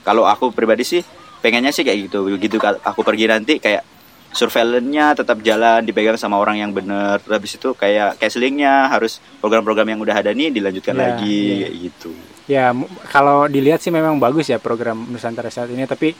[0.00, 1.00] kalau aku pribadi sih
[1.38, 2.26] pengennya sih kayak gitu.
[2.28, 3.82] Begitu ka- aku pergi nanti kayak
[4.30, 7.18] surveillance-nya tetap jalan dipegang sama orang yang bener.
[7.18, 11.54] Terus Habis itu kayak cashlink-nya harus program-program yang udah ada nih dilanjutkan Iya, lagi iya.
[11.60, 12.10] kayak gitu.
[12.46, 12.74] Ya,
[13.06, 16.14] kalau dilihat sih memang bagus ya program Nusantara saat ini, tapi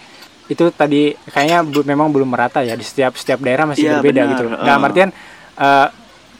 [0.51, 4.21] itu tadi kayaknya bu- memang belum merata ya di setiap setiap daerah masih Iya, berbeda
[4.21, 4.45] benar, gitu.
[4.51, 4.59] eh.
[4.61, 5.11] Dalam artian
[5.57, 5.89] eh,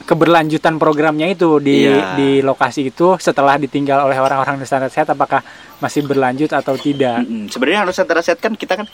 [0.01, 2.17] keberlanjutan programnya itu di Iya.
[2.17, 5.45] di lokasi itu setelah ditinggal oleh orang-orang Nusantara Sehat apakah
[5.79, 7.23] masih berlanjut atau tidak?
[7.23, 7.47] Mm-mm.
[7.47, 8.91] Sebenarnya Nusantara Sehat kan kita kan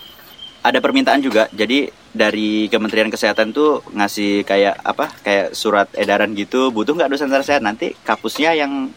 [0.60, 1.46] ada permintaan juga.
[1.48, 5.08] Jadi dari Kementerian Kesehatan tuh ngasih kayak apa?
[5.22, 6.68] Kayak surat edaran gitu.
[6.68, 7.62] Butuh nggak Nusantara Sehat?
[7.62, 8.90] Nanti kapusnya yang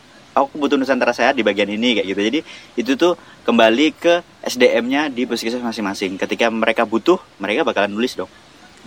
[0.45, 2.21] aku butuh Nusantara Sehat di bagian ini kayak gitu.
[2.21, 2.39] Jadi
[2.79, 6.15] itu tuh kembali ke SDM-nya di puskesmas masing-masing.
[6.15, 8.29] Ketika mereka butuh, mereka bakalan nulis dong.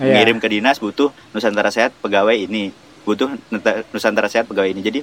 [0.00, 0.22] Iya.
[0.22, 2.72] Ngirim ke dinas butuh Nusantara Sehat pegawai ini,
[3.04, 3.28] butuh
[3.92, 4.80] Nusantara Sehat pegawai ini.
[4.80, 5.00] Jadi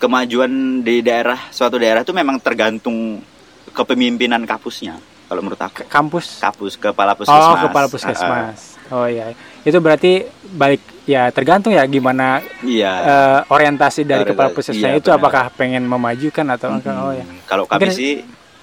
[0.00, 3.22] kemajuan di daerah suatu daerah itu memang tergantung
[3.70, 4.98] kepemimpinan kapusnya
[5.32, 8.60] kalau menurut aku kampus kapus kepala puskesmas Oh, kepala puskesmas.
[8.92, 9.32] Oh iya.
[9.64, 15.00] Itu berarti balik ya tergantung ya gimana iya eh, orientasi dari Orientasi, kepala puskesmasnya iya,
[15.00, 15.18] itu benar.
[15.18, 16.94] apakah pengen memajukan atau enggak?
[16.94, 17.24] Oh ya.
[17.44, 18.12] kalau kami Mungkin- sih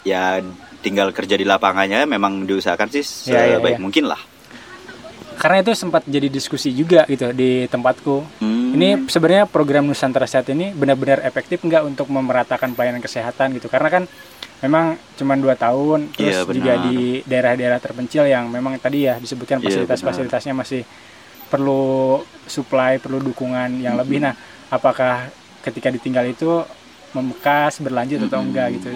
[0.02, 0.40] ya
[0.80, 3.82] tinggal kerja di lapangannya memang diusahakan sih Iya, iya, sebaik iya.
[3.82, 4.22] mungkin lah
[5.36, 8.44] Karena itu sempat jadi diskusi juga gitu di tempatku.
[8.44, 13.72] Hmm, Ini sebenarnya program Nusantara Sehat ini benar-benar efektif nggak untuk memeratakan pelayanan kesehatan gitu?
[13.72, 14.04] Karena kan
[14.60, 19.64] memang cuma dua tahun, terus Iya, juga di daerah-daerah terpencil yang memang tadi ya disebutkan
[19.64, 20.84] Iya, fasilitas-fasilitasnya masih
[21.50, 24.22] perlu supply, perlu dukungan yang lebih.
[24.22, 24.34] Nah,
[24.70, 25.28] apakah
[25.60, 26.64] ketika ditinggal itu
[27.12, 28.48] membekas, berlanjut atau Mm-mm.
[28.54, 28.90] enggak gitu?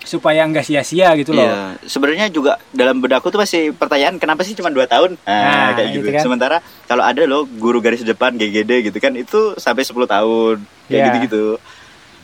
[0.00, 1.44] Supaya enggak sia-sia gitu loh.
[1.44, 5.20] Iya, sebenarnya juga dalam bedakku tuh masih pertanyaan kenapa sih cuma dua tahun?
[5.22, 6.00] Nah, Nah, kayak gitu.
[6.00, 6.22] gitu kan.
[6.24, 6.56] Sementara
[6.88, 10.56] kalau ada loh guru garis depan GGD gitu kan itu sampai 10 tahun
[10.88, 11.06] kayak Iya.
[11.12, 11.44] gitu-gitu.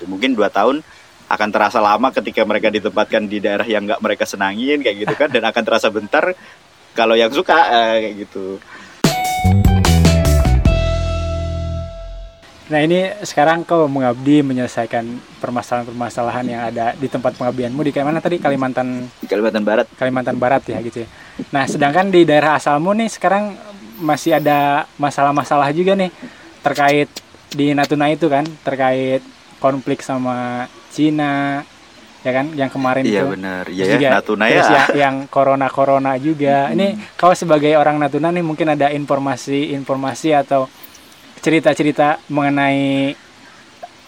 [0.08, 0.80] Mungkin dua tahun
[1.24, 5.28] akan terasa lama ketika mereka ditempatkan di daerah yang nggak mereka senangin kayak gitu kan
[5.28, 6.36] dan akan terasa bentar
[6.92, 8.60] kalau yang suka eh, kayak gitu
[12.64, 15.04] Nah ini sekarang kau mengabdi menyelesaikan
[15.36, 18.40] permasalahan-permasalahan yang ada di tempat pengabdianmu di mana tadi?
[18.40, 19.86] Kalimantan di Kalimantan Barat.
[20.00, 21.08] Kalimantan Barat ya gitu ya.
[21.52, 23.52] Nah sedangkan di daerah asalmu nih sekarang
[24.00, 26.08] masih ada masalah-masalah juga nih
[26.64, 27.12] terkait
[27.52, 29.20] di Natuna itu kan terkait
[29.60, 31.60] konflik sama Cina
[32.24, 33.62] ya kan yang kemarin iya itu benar.
[33.68, 34.72] Terus iya ya juga- Natuna terus ya.
[34.72, 40.64] yang, yang corona corona juga ini kau sebagai orang Natuna nih mungkin ada informasi-informasi atau
[41.44, 43.12] cerita-cerita mengenai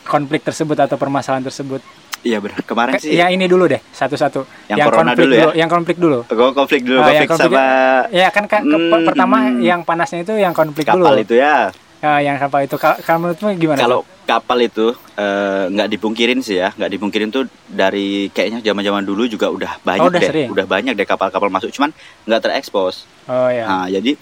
[0.02, 1.84] konflik tersebut atau permasalahan tersebut?
[2.24, 4.66] Iya benar kemarin Ke- sih ya ini dulu deh satu-satu.
[4.66, 5.46] Yang corona konflik dulu ya?
[5.54, 6.18] yang konflik dulu.
[6.26, 9.60] Gue konflik dulu yang konflik konflik- sama ya kan kan ke- Hmm, pertama hmm.
[9.60, 11.22] yang panasnya itu yang konflik kapal dulu.
[11.22, 11.70] itu ya?
[11.98, 12.76] Ah, yang kapal itu.
[12.76, 16.72] Ka- kalau menurutmu gimana kalau kapal itu eh, nggak dipungkirin sih ya.
[16.72, 20.26] Nggak dipungkirin tuh dari kayaknya zaman zaman dulu juga udah banyak Oh, udah deh.
[20.26, 20.48] sering?
[20.50, 21.70] udah banyak deh kapal-kapal masuk.
[21.70, 21.94] Cuman
[22.24, 23.06] nggak terekspos.
[23.26, 23.64] Oh ya.
[23.64, 24.18] Nah, jadi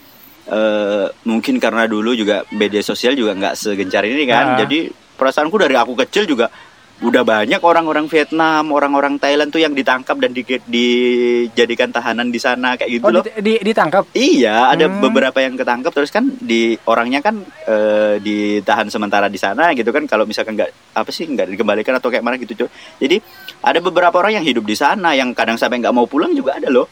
[0.46, 4.54] eh, mungkin karena dulu juga media sosial juga nggak segencar ini kan.
[4.54, 4.58] Ah.
[4.60, 6.48] Jadi perasaanku dari aku kecil juga
[6.94, 12.78] udah banyak orang-orang Vietnam, orang-orang Thailand tuh yang ditangkap dan di- dijadikan tahanan di sana
[12.78, 13.22] kayak gitu oh loh.
[13.26, 15.02] di- di- ditangkap Iya, ada Hmm.
[15.02, 20.06] beberapa yang ketangkap terus kan di orangnya kan eh, ditahan sementara di sana gitu kan.
[20.06, 22.70] Kalau misalkan nggak apa sih nggak dikembalikan atau kayak mana gitu cuy.
[23.00, 23.18] Jadi
[23.60, 26.70] ada beberapa orang yang hidup di sana yang kadang sampai nggak mau pulang juga ada
[26.70, 26.86] loh.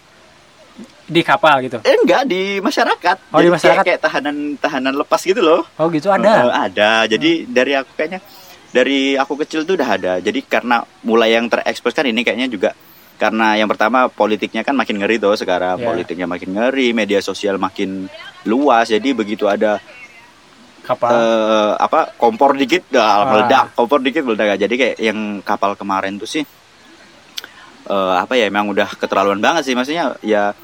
[1.03, 3.17] Di kapal gitu Eh enggak di masyarakat.
[3.29, 3.83] Oh, di Jadi masyarakat.
[3.83, 5.67] Kayak, kayak tahanan tahanan lepas gitu loh.
[5.73, 6.55] oh gitu ada Hmm.
[6.65, 6.91] ada.
[7.05, 8.21] Jadi dari aku kayaknya
[8.69, 10.13] dari aku kecil tuh udah ada.
[10.19, 12.71] Jadi karena mulai yang terekspos kan ini kayaknya juga
[13.15, 15.87] karena yang pertama politiknya kan makin ngeri tuh sekarang Ya.
[15.87, 18.09] politiknya makin ngeri, media sosial makin
[18.45, 18.89] luas.
[18.89, 19.79] Jadi begitu ada
[20.83, 23.27] kapal eh, apa kompor dikit dah Ah.
[23.29, 24.55] meledak, kompor dikit meledak.
[24.57, 26.43] Jadi kayak yang kapal kemarin tuh sih
[27.85, 30.55] eh, apa ya emang udah keterlaluan banget sih maksudnya ya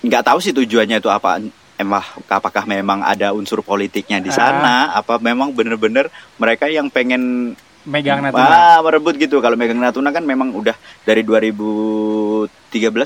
[0.00, 1.40] nggak tahu sih tujuannya itu apa
[1.76, 4.36] emang apakah memang ada unsur politiknya di Ah.
[4.38, 10.08] sana apa memang bener-bener mereka yang pengen megang Natuna ah, merebut gitu kalau megang Natuna
[10.10, 12.48] kan memang udah dari 2013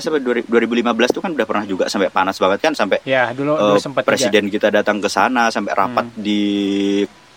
[0.05, 0.51] apa 2015
[1.09, 4.03] tuh kan udah pernah juga sampai panas banget kan sampai ya dulu eh, dulu sempat
[4.03, 4.09] juga.
[4.11, 6.19] presiden kita datang ke sana sampai rapat Hmm.
[6.19, 6.41] di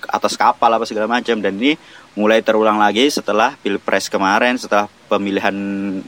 [0.08, 1.74] atas kapal apa segala macam dan ini
[2.14, 5.54] mulai terulang lagi setelah pilpres kemarin setelah pemilihan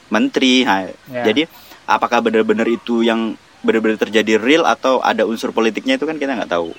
[0.08, 1.22] menteri Nah, Ya.
[1.26, 1.46] jadi
[1.90, 6.48] apakah benar-benar itu yang benar-benar terjadi real atau ada unsur politiknya itu kan kita nggak
[6.48, 6.70] tahu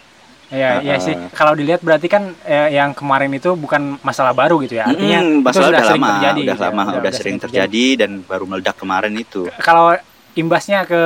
[0.51, 1.15] Iya, iya Ah, sih.
[1.31, 4.83] Kalau dilihat berarti kan eh, yang kemarin itu bukan masalah baru gitu ya.
[4.83, 6.27] Artinya Mm, itu sudah udah sering lama terjadi.
[6.35, 6.67] udah gitu ya.
[6.67, 9.95] lama udah, sering terjadi dan baru meledak kemarin itu Kalau
[10.33, 10.99] imbasnya ke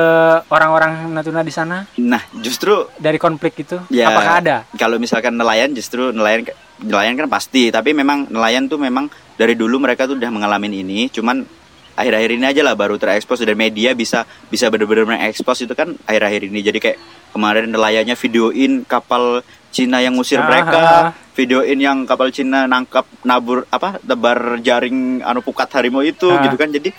[0.48, 4.10] orang-orang Natuna di sana nah justru dari konflik itu, Ya.
[4.10, 4.56] apakah ada?
[4.74, 6.46] kalau misalkan nelayan justru nelayan
[6.78, 11.06] nelayan kan pasti tapi memang nelayan tuh memang dari dulu mereka tuh udah mengalami ini
[11.08, 11.46] cuman
[11.96, 16.52] akhir-akhir ini aja lah baru terekspos dan media bisa bisa benar-benar mengekspos itu kan akhir-akhir
[16.52, 16.60] ini.
[16.60, 16.98] Jadi kayak
[17.32, 19.40] kemarin nelayannya videoin kapal
[19.72, 21.10] Cina yang ngusir Ah, mereka ah, ah.
[21.36, 26.44] videoin yang kapal Cina nangkap nabur apa tebar jaring anu pukat harimau itu Ah.
[26.44, 26.68] gitu kan.
[26.68, 26.92] Jadi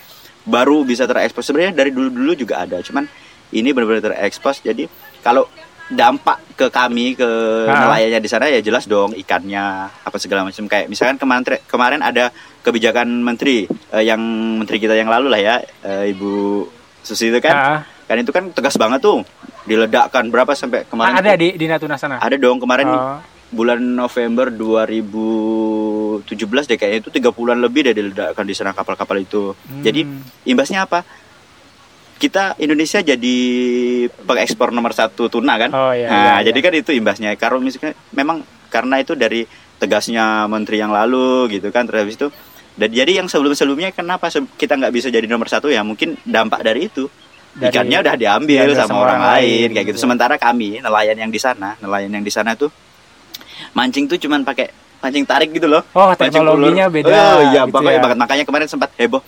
[0.46, 1.46] baru bisa terekspos.
[1.46, 3.06] Sebenarnya dari dulu-dulu juga ada cuman
[3.54, 4.62] ini benar-benar terekspos.
[4.66, 4.86] Jadi
[5.22, 5.46] kalau
[5.88, 7.30] dampak ke kami ke
[7.64, 10.68] nelayannya di sana ya jelas dong ikannya apa segala macam.
[10.68, 12.30] Kayak misalkan kemarin kemarin ada
[12.68, 14.20] kebijakan menteri eh, yang
[14.60, 16.68] menteri kita yang lalu lah ya eh, Ibu
[17.00, 19.24] Susi itu kan Ah, kan itu kan tegas banget tuh
[19.64, 21.40] diledakkan berapa sampai kemarin ada tuh?
[21.40, 22.20] di di Natuna sana.
[22.20, 26.28] ada dong kemarin Oh, bulan November 2017
[26.68, 29.56] deh kayaknya itu tiga bulan lebih deh diledakkan di sana kapal-kapal itu.
[29.56, 29.84] hmm.
[29.84, 30.02] Jadi
[30.46, 31.08] imbasnya apa?
[32.18, 33.38] Kita Indonesia jadi
[34.10, 35.70] pengekspor nomor satu tuna kan?
[35.72, 36.10] Oh iya.
[36.10, 36.66] nah, iya, jadi iya.
[36.66, 37.30] kan itu imbasnya.
[37.38, 39.46] Kalau misalnya memang karena itu dari
[39.78, 42.28] tegasnya menteri yang lalu gitu kan terus habis itu
[42.78, 46.86] dan jadi yang sebelum-sebelumnya kenapa kita nggak bisa jadi nomor satu ya mungkin dampak dari
[46.86, 47.10] itu
[47.52, 50.00] Dari- ikannya udah diambil diambil sama, orang, lain kayak gitu gitu.
[50.00, 52.70] sementara kami nelayan yang di sana nelayan yang di sana tuh
[53.74, 56.96] mancing tuh cuman pakai pancing tarik gitu loh Oh, Pancing teknologinya ulur.
[56.96, 57.14] beda.
[57.14, 58.02] Oh iya, gitu pokoknya ya.
[58.02, 58.18] banget.
[58.18, 59.22] Makanya kemarin sempat heboh.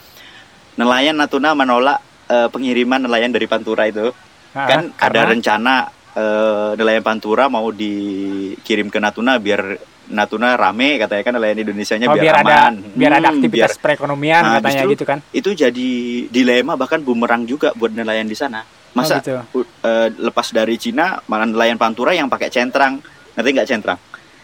[0.76, 4.10] Nelayan Natuna menolak eh, pengiriman nelayan dari Pantura itu.
[4.52, 5.74] Ah, kan ada karena- rencana
[6.16, 9.78] eh, nelayan Pantura mau dikirim ke Natuna biar
[10.10, 12.74] Natuna rame katanya kan nelayan Indonesianya Oh, biar, biar, ada aman.
[12.92, 15.20] biar ada Hmm, aktivitas biar- perekonomian Nah, katanya gitu kan.
[15.30, 15.90] itu jadi
[16.28, 18.66] dilema bahkan bumerang juga buat nelayan di sana.
[18.66, 19.38] Oh, Masa gitu.
[19.54, 22.98] u- eh, lepas dari Cina malah nelayan Pantura yang pakai centrang.
[23.34, 24.00] Ngerti nggak centrang?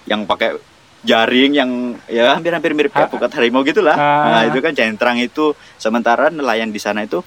[0.06, 0.50] Yang pakai
[1.02, 1.70] jaring yang
[2.06, 3.14] ya hampir-hampir mirip kayak Ah.
[3.14, 3.94] pukat harimau gitulah.
[3.94, 4.26] Ah.
[4.32, 7.26] Nah, itu kan centrang itu sementara nelayan di sana itu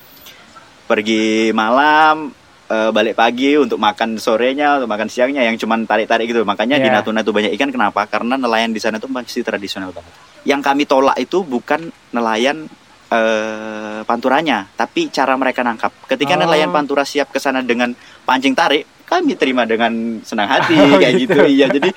[0.85, 2.31] pergi malam
[2.69, 6.45] eh, balik pagi untuk makan sorenya, untuk makan siangnya yang cuman tarik-tarik gitu.
[6.45, 7.01] Makanya di Ya.
[7.01, 8.05] Natuna tuh banyak ikan kenapa?
[8.05, 10.13] Karena nelayan di sana tuh masih tradisional banget.
[10.47, 12.71] yang kami tolak itu bukan nelayan
[13.09, 15.89] eh, panturanya, tapi cara mereka nangkap.
[16.05, 16.45] Ketika Oh.
[16.45, 21.17] nelayan pantura siap ke sana dengan pancing tarik, kami terima dengan senang hati Oh, kayak
[21.17, 21.33] gitu.
[21.33, 21.41] gitu.
[21.49, 21.89] Iya, jadi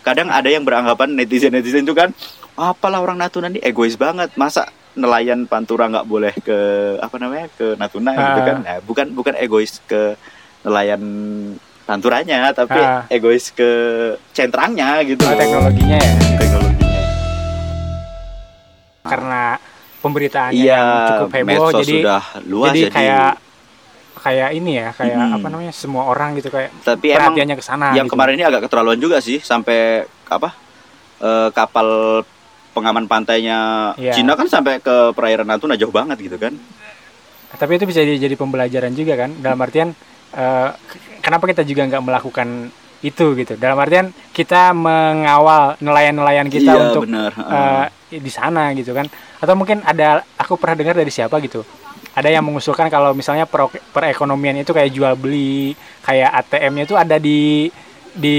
[0.00, 2.14] kadang ada yang beranggapan netizen-netizen itu kan
[2.54, 4.30] apalah orang Natuna ini egois banget.
[4.34, 6.58] Masa nelayan pantura nggak boleh ke
[6.98, 7.46] apa namanya?
[7.50, 8.46] ke Natuna gitu Ah.
[8.46, 8.56] kan.
[8.60, 10.14] Nah, bukan bukan egois ke
[10.60, 11.02] nelayan
[11.82, 13.02] panturanya, tapi Ah.
[13.08, 13.70] egois ke
[14.30, 15.22] centrangnya gitu.
[15.22, 16.12] Oh, teknologinya ya.
[16.36, 17.02] Teknologinya.
[19.02, 19.42] Karena
[20.00, 23.32] pemberitaannya Iya, yang cukup heboh jadi sudah luas jadi jadi, kayak
[24.20, 25.36] kayak ini ya, kayak Mm-mm.
[25.36, 25.72] apa namanya?
[25.72, 28.12] semua orang gitu kayak tapi emang perhatiannya ke sana yang gitu.
[28.12, 30.52] kemarin ini agak keterlaluan juga sih sampai apa
[31.20, 32.20] eh, kapal
[32.70, 34.12] pengaman pantainya Iya.
[34.12, 36.54] Cina kan sampai ke perairan Natuna jauh banget gitu kan
[37.50, 39.34] Tapi itu bisa jadi, pembelajaran juga kan.
[39.34, 40.70] Dalam artian k-
[41.18, 43.58] kenapa kita juga nggak melakukan itu gitu.
[43.58, 49.10] Dalam artian kita mengawal nelayan-nelayan kita iya untuk benar eh, di sana gitu kan.
[49.42, 51.66] Atau mungkin ada aku pernah dengar dari siapa gitu.
[52.10, 57.16] Ada yang mengusulkan kalau misalnya pro- perekonomian itu kayak jual beli, kayak ATM-nya itu ada
[57.16, 57.66] di
[58.10, 58.38] di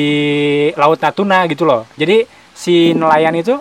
[0.75, 1.83] Laut Natuna gitu loh.
[1.95, 3.59] Jadi si nelayan itu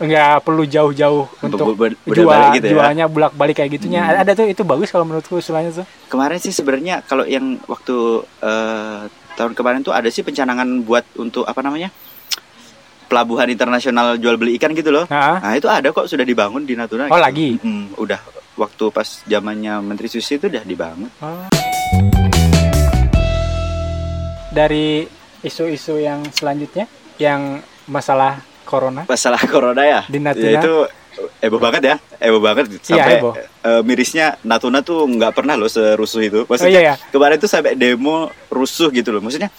[0.00, 2.72] nggak perlu jauh-jauh untuk ber- jual balik gitu ya.
[2.74, 4.00] jualnya bolak-balik kayak gitunya.
[4.02, 4.16] Hmm.
[4.18, 5.86] Ada tuh itu bagus kalau menurutku usulannya tuh.
[6.08, 7.94] kemarin sih sebenarnya kalau yang waktu
[8.40, 11.92] eh, tahun kemarin tuh ada sih pencanangan buat untuk apa namanya
[13.06, 16.72] pelabuhan internasional jual beli ikan gitu loh Nah, nah itu ada kok sudah dibangun di
[16.72, 17.20] Natuna Oh, gitu.
[17.20, 17.48] lagi?
[17.58, 18.20] Mm, udah
[18.56, 21.10] waktu pas zamannya Menteri Susi itu udah dibangun
[24.50, 25.06] dari
[25.40, 26.84] isu-isu yang selanjutnya
[27.16, 29.02] yang masalah corona.
[29.04, 30.46] masalah corona ya Di Natuna.
[30.46, 30.74] Ya, itu
[31.38, 33.34] heboh banget ya heboh banget sampai heboh.
[33.36, 36.94] eh, mirisnya Natuna tuh nggak pernah loh serusuh itu Oh maksudnya iya ya.
[37.08, 38.16] kemarin tuh sampai demo
[38.48, 39.52] rusuh gitu loh maksudnya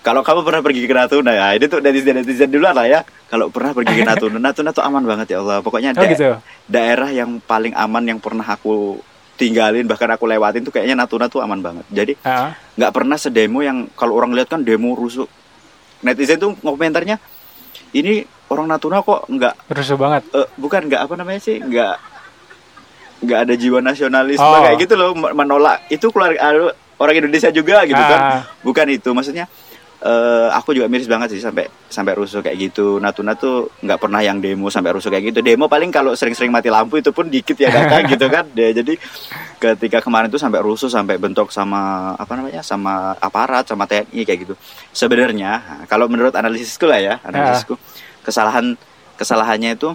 [0.00, 3.48] kalau kamu pernah pergi ke Natuna ya ini tuh netizen netizen dulu lah ya kalau
[3.48, 6.28] pernah pergi ke Natuna Natuna tuh aman banget ya Allah pokoknya Oh da- gitu.
[6.66, 9.00] daerah yang paling aman yang pernah aku
[9.34, 12.50] tinggalin bahkan aku lewatin tuh kayaknya Natuna tuh aman banget jadi Heeh.
[12.76, 15.26] nggak pernah sedemo yang kalau orang lihat kan demo rusuh
[16.00, 17.16] netizen tuh komentarnya
[17.94, 18.14] ini
[18.46, 20.22] orang Natuna kok nggak rusuh banget.
[20.30, 21.94] eh, bukan nggak apa namanya sih nggak
[23.22, 24.60] nggak ada jiwa nasionalisme Oh.
[24.60, 26.52] kayak gitu loh men- menolak itu keluarga
[26.94, 28.40] orang Indonesia juga gitu kan Ah.
[28.60, 29.48] bukan itu maksudnya
[30.02, 32.98] eh, aku juga miris banget sih sampai sampai rusuh kayak gitu.
[32.98, 35.38] Natuna tuh nggak pernah yang demo sampai rusuh kayak gitu.
[35.44, 38.48] Demo paling kalau sering-sering mati lampu itu pun dikit ya datang gitu kan.
[38.58, 38.98] Ya, jadi
[39.60, 44.38] ketika kemarin tuh sampai rusuh sampai bentrok sama apa namanya sama aparat sama TNI kayak
[44.48, 44.54] gitu.
[44.90, 47.78] Sebenarnya nah, kalau menurut analisisku lah ya analisisku
[48.24, 48.74] kesalahan
[49.14, 49.94] kesalahannya itu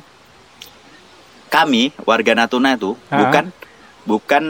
[1.49, 3.25] kami warga Natuna itu Ah.
[3.25, 3.45] bukan
[4.05, 4.43] bukan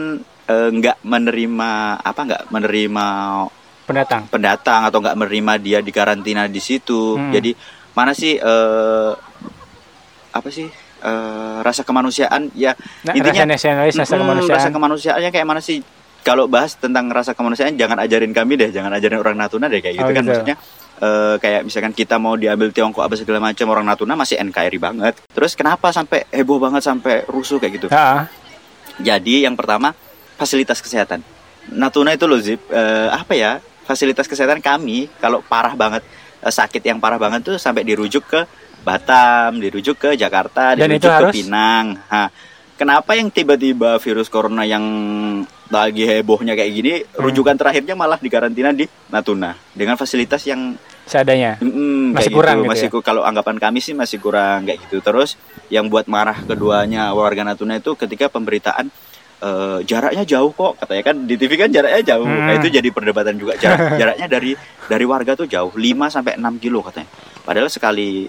[0.46, 3.06] eh, nggak menerima apa nggak menerima
[3.90, 4.22] Pendatang.
[4.26, 7.14] pendatang atau nggak menerima dia di karantina di situ.
[7.14, 7.30] Hmm.
[7.30, 7.52] Jadi
[7.92, 9.12] mana sih eh,
[10.30, 10.66] apa sih
[11.00, 12.72] eh, rasa kemanusiaan ya
[13.02, 14.56] Nah, Intinya- rasa nasionalis, rasa kemanusiaan.
[14.56, 15.82] rasa kemanusiaannya kayak mana sih?
[16.20, 19.96] Kalau bahas tentang rasa kemanusiaan jangan ajarin kami deh, jangan ajarin orang Natuna deh kayak
[19.96, 20.30] gitu Oh, kan gitu.
[20.30, 20.56] maksudnya.
[21.00, 25.16] eh, kayak misalkan kita mau diambil Tiongkok apa segala macam orang Natuna masih NKRI banget.
[25.26, 27.86] Terus kenapa sampai heboh banget sampai rusuh kayak gitu?
[27.88, 28.28] Heeh.
[29.00, 29.96] Jadi yang pertama
[30.36, 31.24] fasilitas kesehatan.
[31.70, 36.02] Natuna itu loh Zip, eh, apa ya fasilitas kesehatan kami kalau parah banget
[36.40, 38.40] eh, sakit yang parah banget tuh sampai dirujuk ke
[38.80, 42.00] Batam, dirujuk ke Jakarta, Dan dirujuk ke harus- Pinang.
[42.00, 42.32] Nah,
[42.74, 44.80] kenapa yang tiba-tiba virus corona yang
[45.68, 47.28] lagi hebohnya kayak gini, Hmm.
[47.28, 51.58] rujukan terakhirnya malah dikarantina di Natuna dengan fasilitas yang Seadanya.
[51.58, 52.64] Mm-mm, Masih kurang gitu.
[52.64, 53.00] gitu masih ya?
[53.02, 55.02] kalau anggapan kami sih masih kurang kayak gitu.
[55.02, 55.34] Terus
[55.66, 58.94] yang buat marah keduanya warga Natuna itu ketika pemberitaan
[59.40, 62.24] eh, jaraknya jauh kok katanya kan di TV kan jaraknya jauh.
[62.24, 62.46] Hmm.
[62.46, 63.56] Nah, itu jadi perdebatan juga.
[63.56, 64.52] Jarak, jaraknya dari
[64.86, 67.08] dari warga tuh jauh 5 sampai 6 kilo katanya.
[67.40, 68.28] Padahal sekali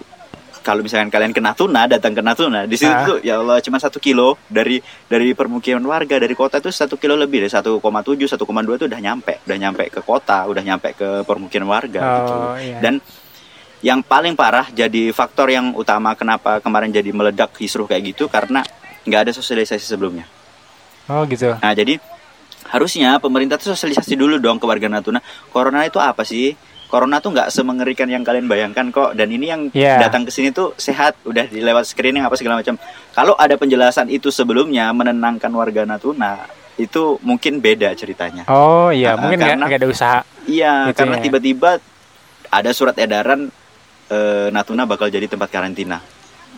[0.62, 3.02] kalau misalkan kalian ke Natuna datang ke Natuna di situ Ah.
[3.02, 4.78] tuh ya Allah cuma satu kilo dari
[5.10, 8.38] dari permukiman warga dari kota itu satu kilo lebih dari 1,7 1,2
[8.78, 12.78] itu udah nyampe udah nyampe ke kota udah nyampe ke permukiman warga gitu Oh iya.
[12.78, 13.02] dan
[13.82, 18.62] yang paling parah jadi faktor yang utama kenapa kemarin jadi meledak kisruh kayak gitu karena
[19.02, 20.30] nggak ada sosialisasi sebelumnya.
[21.08, 21.54] Oh gitu.
[21.56, 21.98] Nah jadi
[22.68, 25.18] harusnya pemerintah tuh sosialisasi dulu dong ke warga Natuna.
[25.48, 26.54] Corona itu apa sih?
[26.86, 29.16] Corona tuh nggak semengerikan yang kalian bayangkan kok.
[29.16, 29.96] Dan ini yang Iya.
[29.98, 32.76] datang ke sini tuh sehat, udah dilewat screening apa segala macam.
[33.10, 36.44] Kalau ada penjelasan itu sebelumnya menenangkan warga Natuna,
[36.76, 38.44] itu mungkin beda ceritanya.
[38.44, 40.20] Oh iya, Ah, mungkin nggak ada usaha.
[40.44, 41.22] Iya, Gitu karena ya.
[41.24, 41.70] tiba-tiba
[42.48, 43.48] ada surat edaran
[44.08, 45.96] eh, Natuna bakal jadi tempat karantina.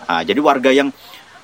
[0.04, 0.90] Ah, jadi warga yang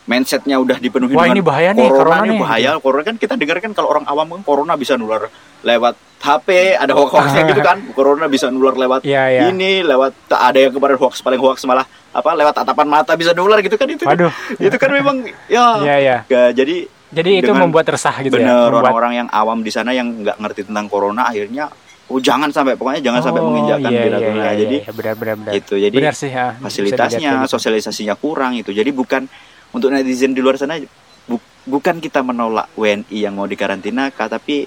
[0.02, 3.34] mindsetnya udah dipenuhi Wah, dengan ini bahaya nih, corona, corona nih bahaya corona kan kita
[3.34, 5.28] dengar kan kalau orang awam kan corona bisa nular
[5.60, 9.40] lewat HP ada hoax hoaxnya gitu kan corona bisa nular lewat Iya, iya.
[9.46, 13.30] ini lewat tak ada yang kemarin hoax paling hoax malah apa lewat tatapan mata bisa
[13.30, 14.32] nular gitu kan itu kan- Waduh.
[14.58, 16.16] itu kan memang ya Iya, iya.
[16.24, 18.40] Ga- jadi Jadi itu membuat resah gitu ya.
[18.40, 21.66] bener membuat- orang-orang yang awam di sana yang nggak ngerti tentang corona akhirnya
[22.06, 25.34] oh jangan sampai pokoknya jangan sampai Oh, menginjakkan iya, iya, iya, jadi iya, benar benar
[25.36, 25.52] benar.
[25.52, 26.46] itu jadi benar sih ya.
[26.56, 27.46] fasilitasnya gitu.
[27.48, 29.30] sosialisasinya kurang itu jadi bukan
[29.70, 30.78] untuk netizen di luar sana
[31.22, 34.66] bu- bukan kita menolak WNI yang mau dikarantina Kak, tapi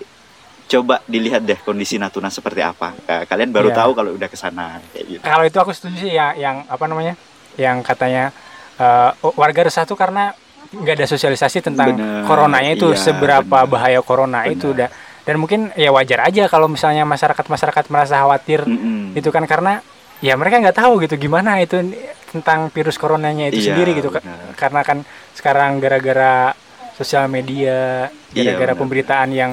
[0.65, 3.77] coba dilihat deh kondisi Natuna seperti apa Kak, kalian baru Iya.
[3.77, 7.13] tahu kalau udah ke sana gitu Kalau itu aku setuju sih ya yang apa namanya?
[7.53, 8.31] Yang katanya
[8.75, 10.33] eh, warga resah tuh karena
[10.73, 13.69] nggak ada sosialisasi tentang Bener, coronanya itu iya, seberapa bener.
[13.69, 14.89] bahaya corona itu Bener.
[14.89, 14.89] udah
[15.23, 19.13] dan mungkin ya wajar aja kalau misalnya masyarakat masyarakat merasa khawatir Mm-mm.
[19.13, 19.79] itu kan karena
[20.23, 21.75] ya mereka nggak tahu gitu gimana itu
[22.31, 24.55] tentang virus coronanya itu Iya, sendiri gitu benar.
[24.55, 24.97] karena kan
[25.33, 26.55] sekarang gara-gara
[26.93, 28.79] sosial media Iya, gara-gara benar.
[28.79, 29.51] pemberitaan yang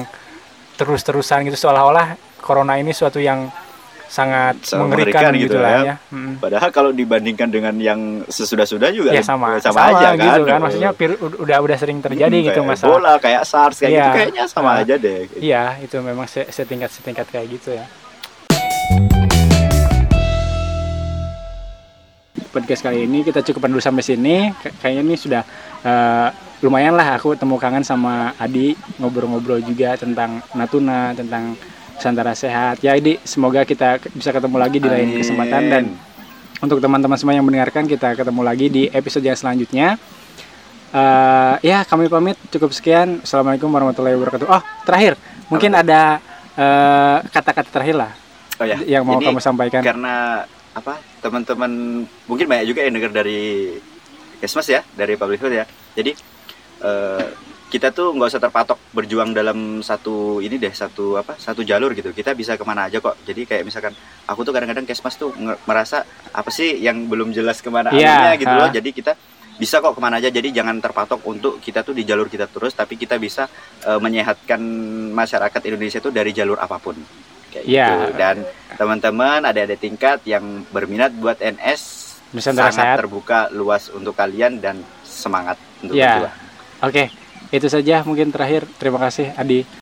[0.73, 3.51] terus-terusan gitu seolah-olah corona ini suatu yang
[4.07, 5.83] sangat Sangat mengerikan, mengerikan gitu gitu lah ya.
[5.85, 5.95] ya.
[6.35, 10.19] Padahal kalau dibandingkan dengan yang sesudah-sudah juga Ya lebih- sama, sama, aja kan.
[10.19, 10.59] gitu kan.
[10.59, 12.91] Maksudnya vir- udah udah sering terjadi Hmm, gitu kayak masalah.
[12.91, 14.03] Ebola, kayak SARS kayak Iya.
[14.03, 14.81] gitu kayaknya sama Ah.
[14.83, 15.19] aja deh.
[15.33, 17.85] Iya, itu memang se- setingkat-setingkat kayak gitu ya.
[22.51, 24.51] Podcast kali ini kita cukupkan dulu sampai sini.
[24.53, 25.41] Kay- Kayaknya ini sudah
[25.81, 26.27] eh,
[26.59, 31.55] lumayan lah aku temu kangen sama Adi ngobrol-ngobrol juga tentang Natuna, tentang
[31.95, 32.81] Nusantara sehat.
[32.81, 35.83] Ya Adi, semoga kita bisa ketemu lagi di lain kesempatan dan
[36.59, 39.95] untuk teman-teman semua yang mendengarkan kita ketemu lagi di episode yang selanjutnya.
[40.91, 43.23] Eh, ya kami pamit cukup sekian.
[43.23, 44.47] Assalamualaikum warahmatullahi wabarakatuh.
[44.49, 45.15] Oh terakhir
[45.47, 46.19] mungkin ada
[46.51, 48.11] eh, kata-kata terakhir lah
[48.57, 48.77] Oh ya.
[48.83, 49.81] yang mau Ini kamu sampaikan.
[49.81, 50.99] karena apa?
[51.19, 53.75] Teman-teman mungkin banyak juga yang dengar dari
[54.41, 55.65] Kesmas ya, dari Publishhood ya.
[55.93, 56.11] Jadi
[56.81, 57.27] eh,
[57.71, 61.37] kita tuh nggak usah terpatok berjuang dalam satu ini deh, satu apa?
[61.37, 62.11] Satu jalur gitu.
[62.11, 63.21] Kita bisa ke mana aja kok.
[63.23, 63.93] Jadi kayak misalkan
[64.27, 65.31] aku tuh kadang-kadang Kesmas tuh
[65.67, 66.03] merasa
[66.33, 68.69] apa sih yang belum jelas ke mana arahnya gitu loh.
[68.71, 69.13] Jadi kita
[69.61, 72.73] bisa kok ke mana aja jadi jangan terpatok untuk kita tuh di jalur kita terus
[72.73, 73.45] tapi kita bisa
[73.85, 74.57] eh, menyehatkan
[75.13, 76.97] masyarakat Indonesia tuh dari jalur apa pun
[77.51, 77.85] kayak Iya.
[77.87, 78.35] gitu dan
[78.73, 81.81] teman-teman ada ada tingkat yang berminat buat NS
[82.31, 82.97] Nusantara sangat sehat.
[82.97, 86.23] terbuka luas untuk kalian dan semangat untuk Iya.
[86.23, 86.35] berjuang.
[86.81, 87.03] Oke,
[87.51, 88.63] itu saja mungkin terakhir.
[88.79, 89.80] Terima kasih Adi.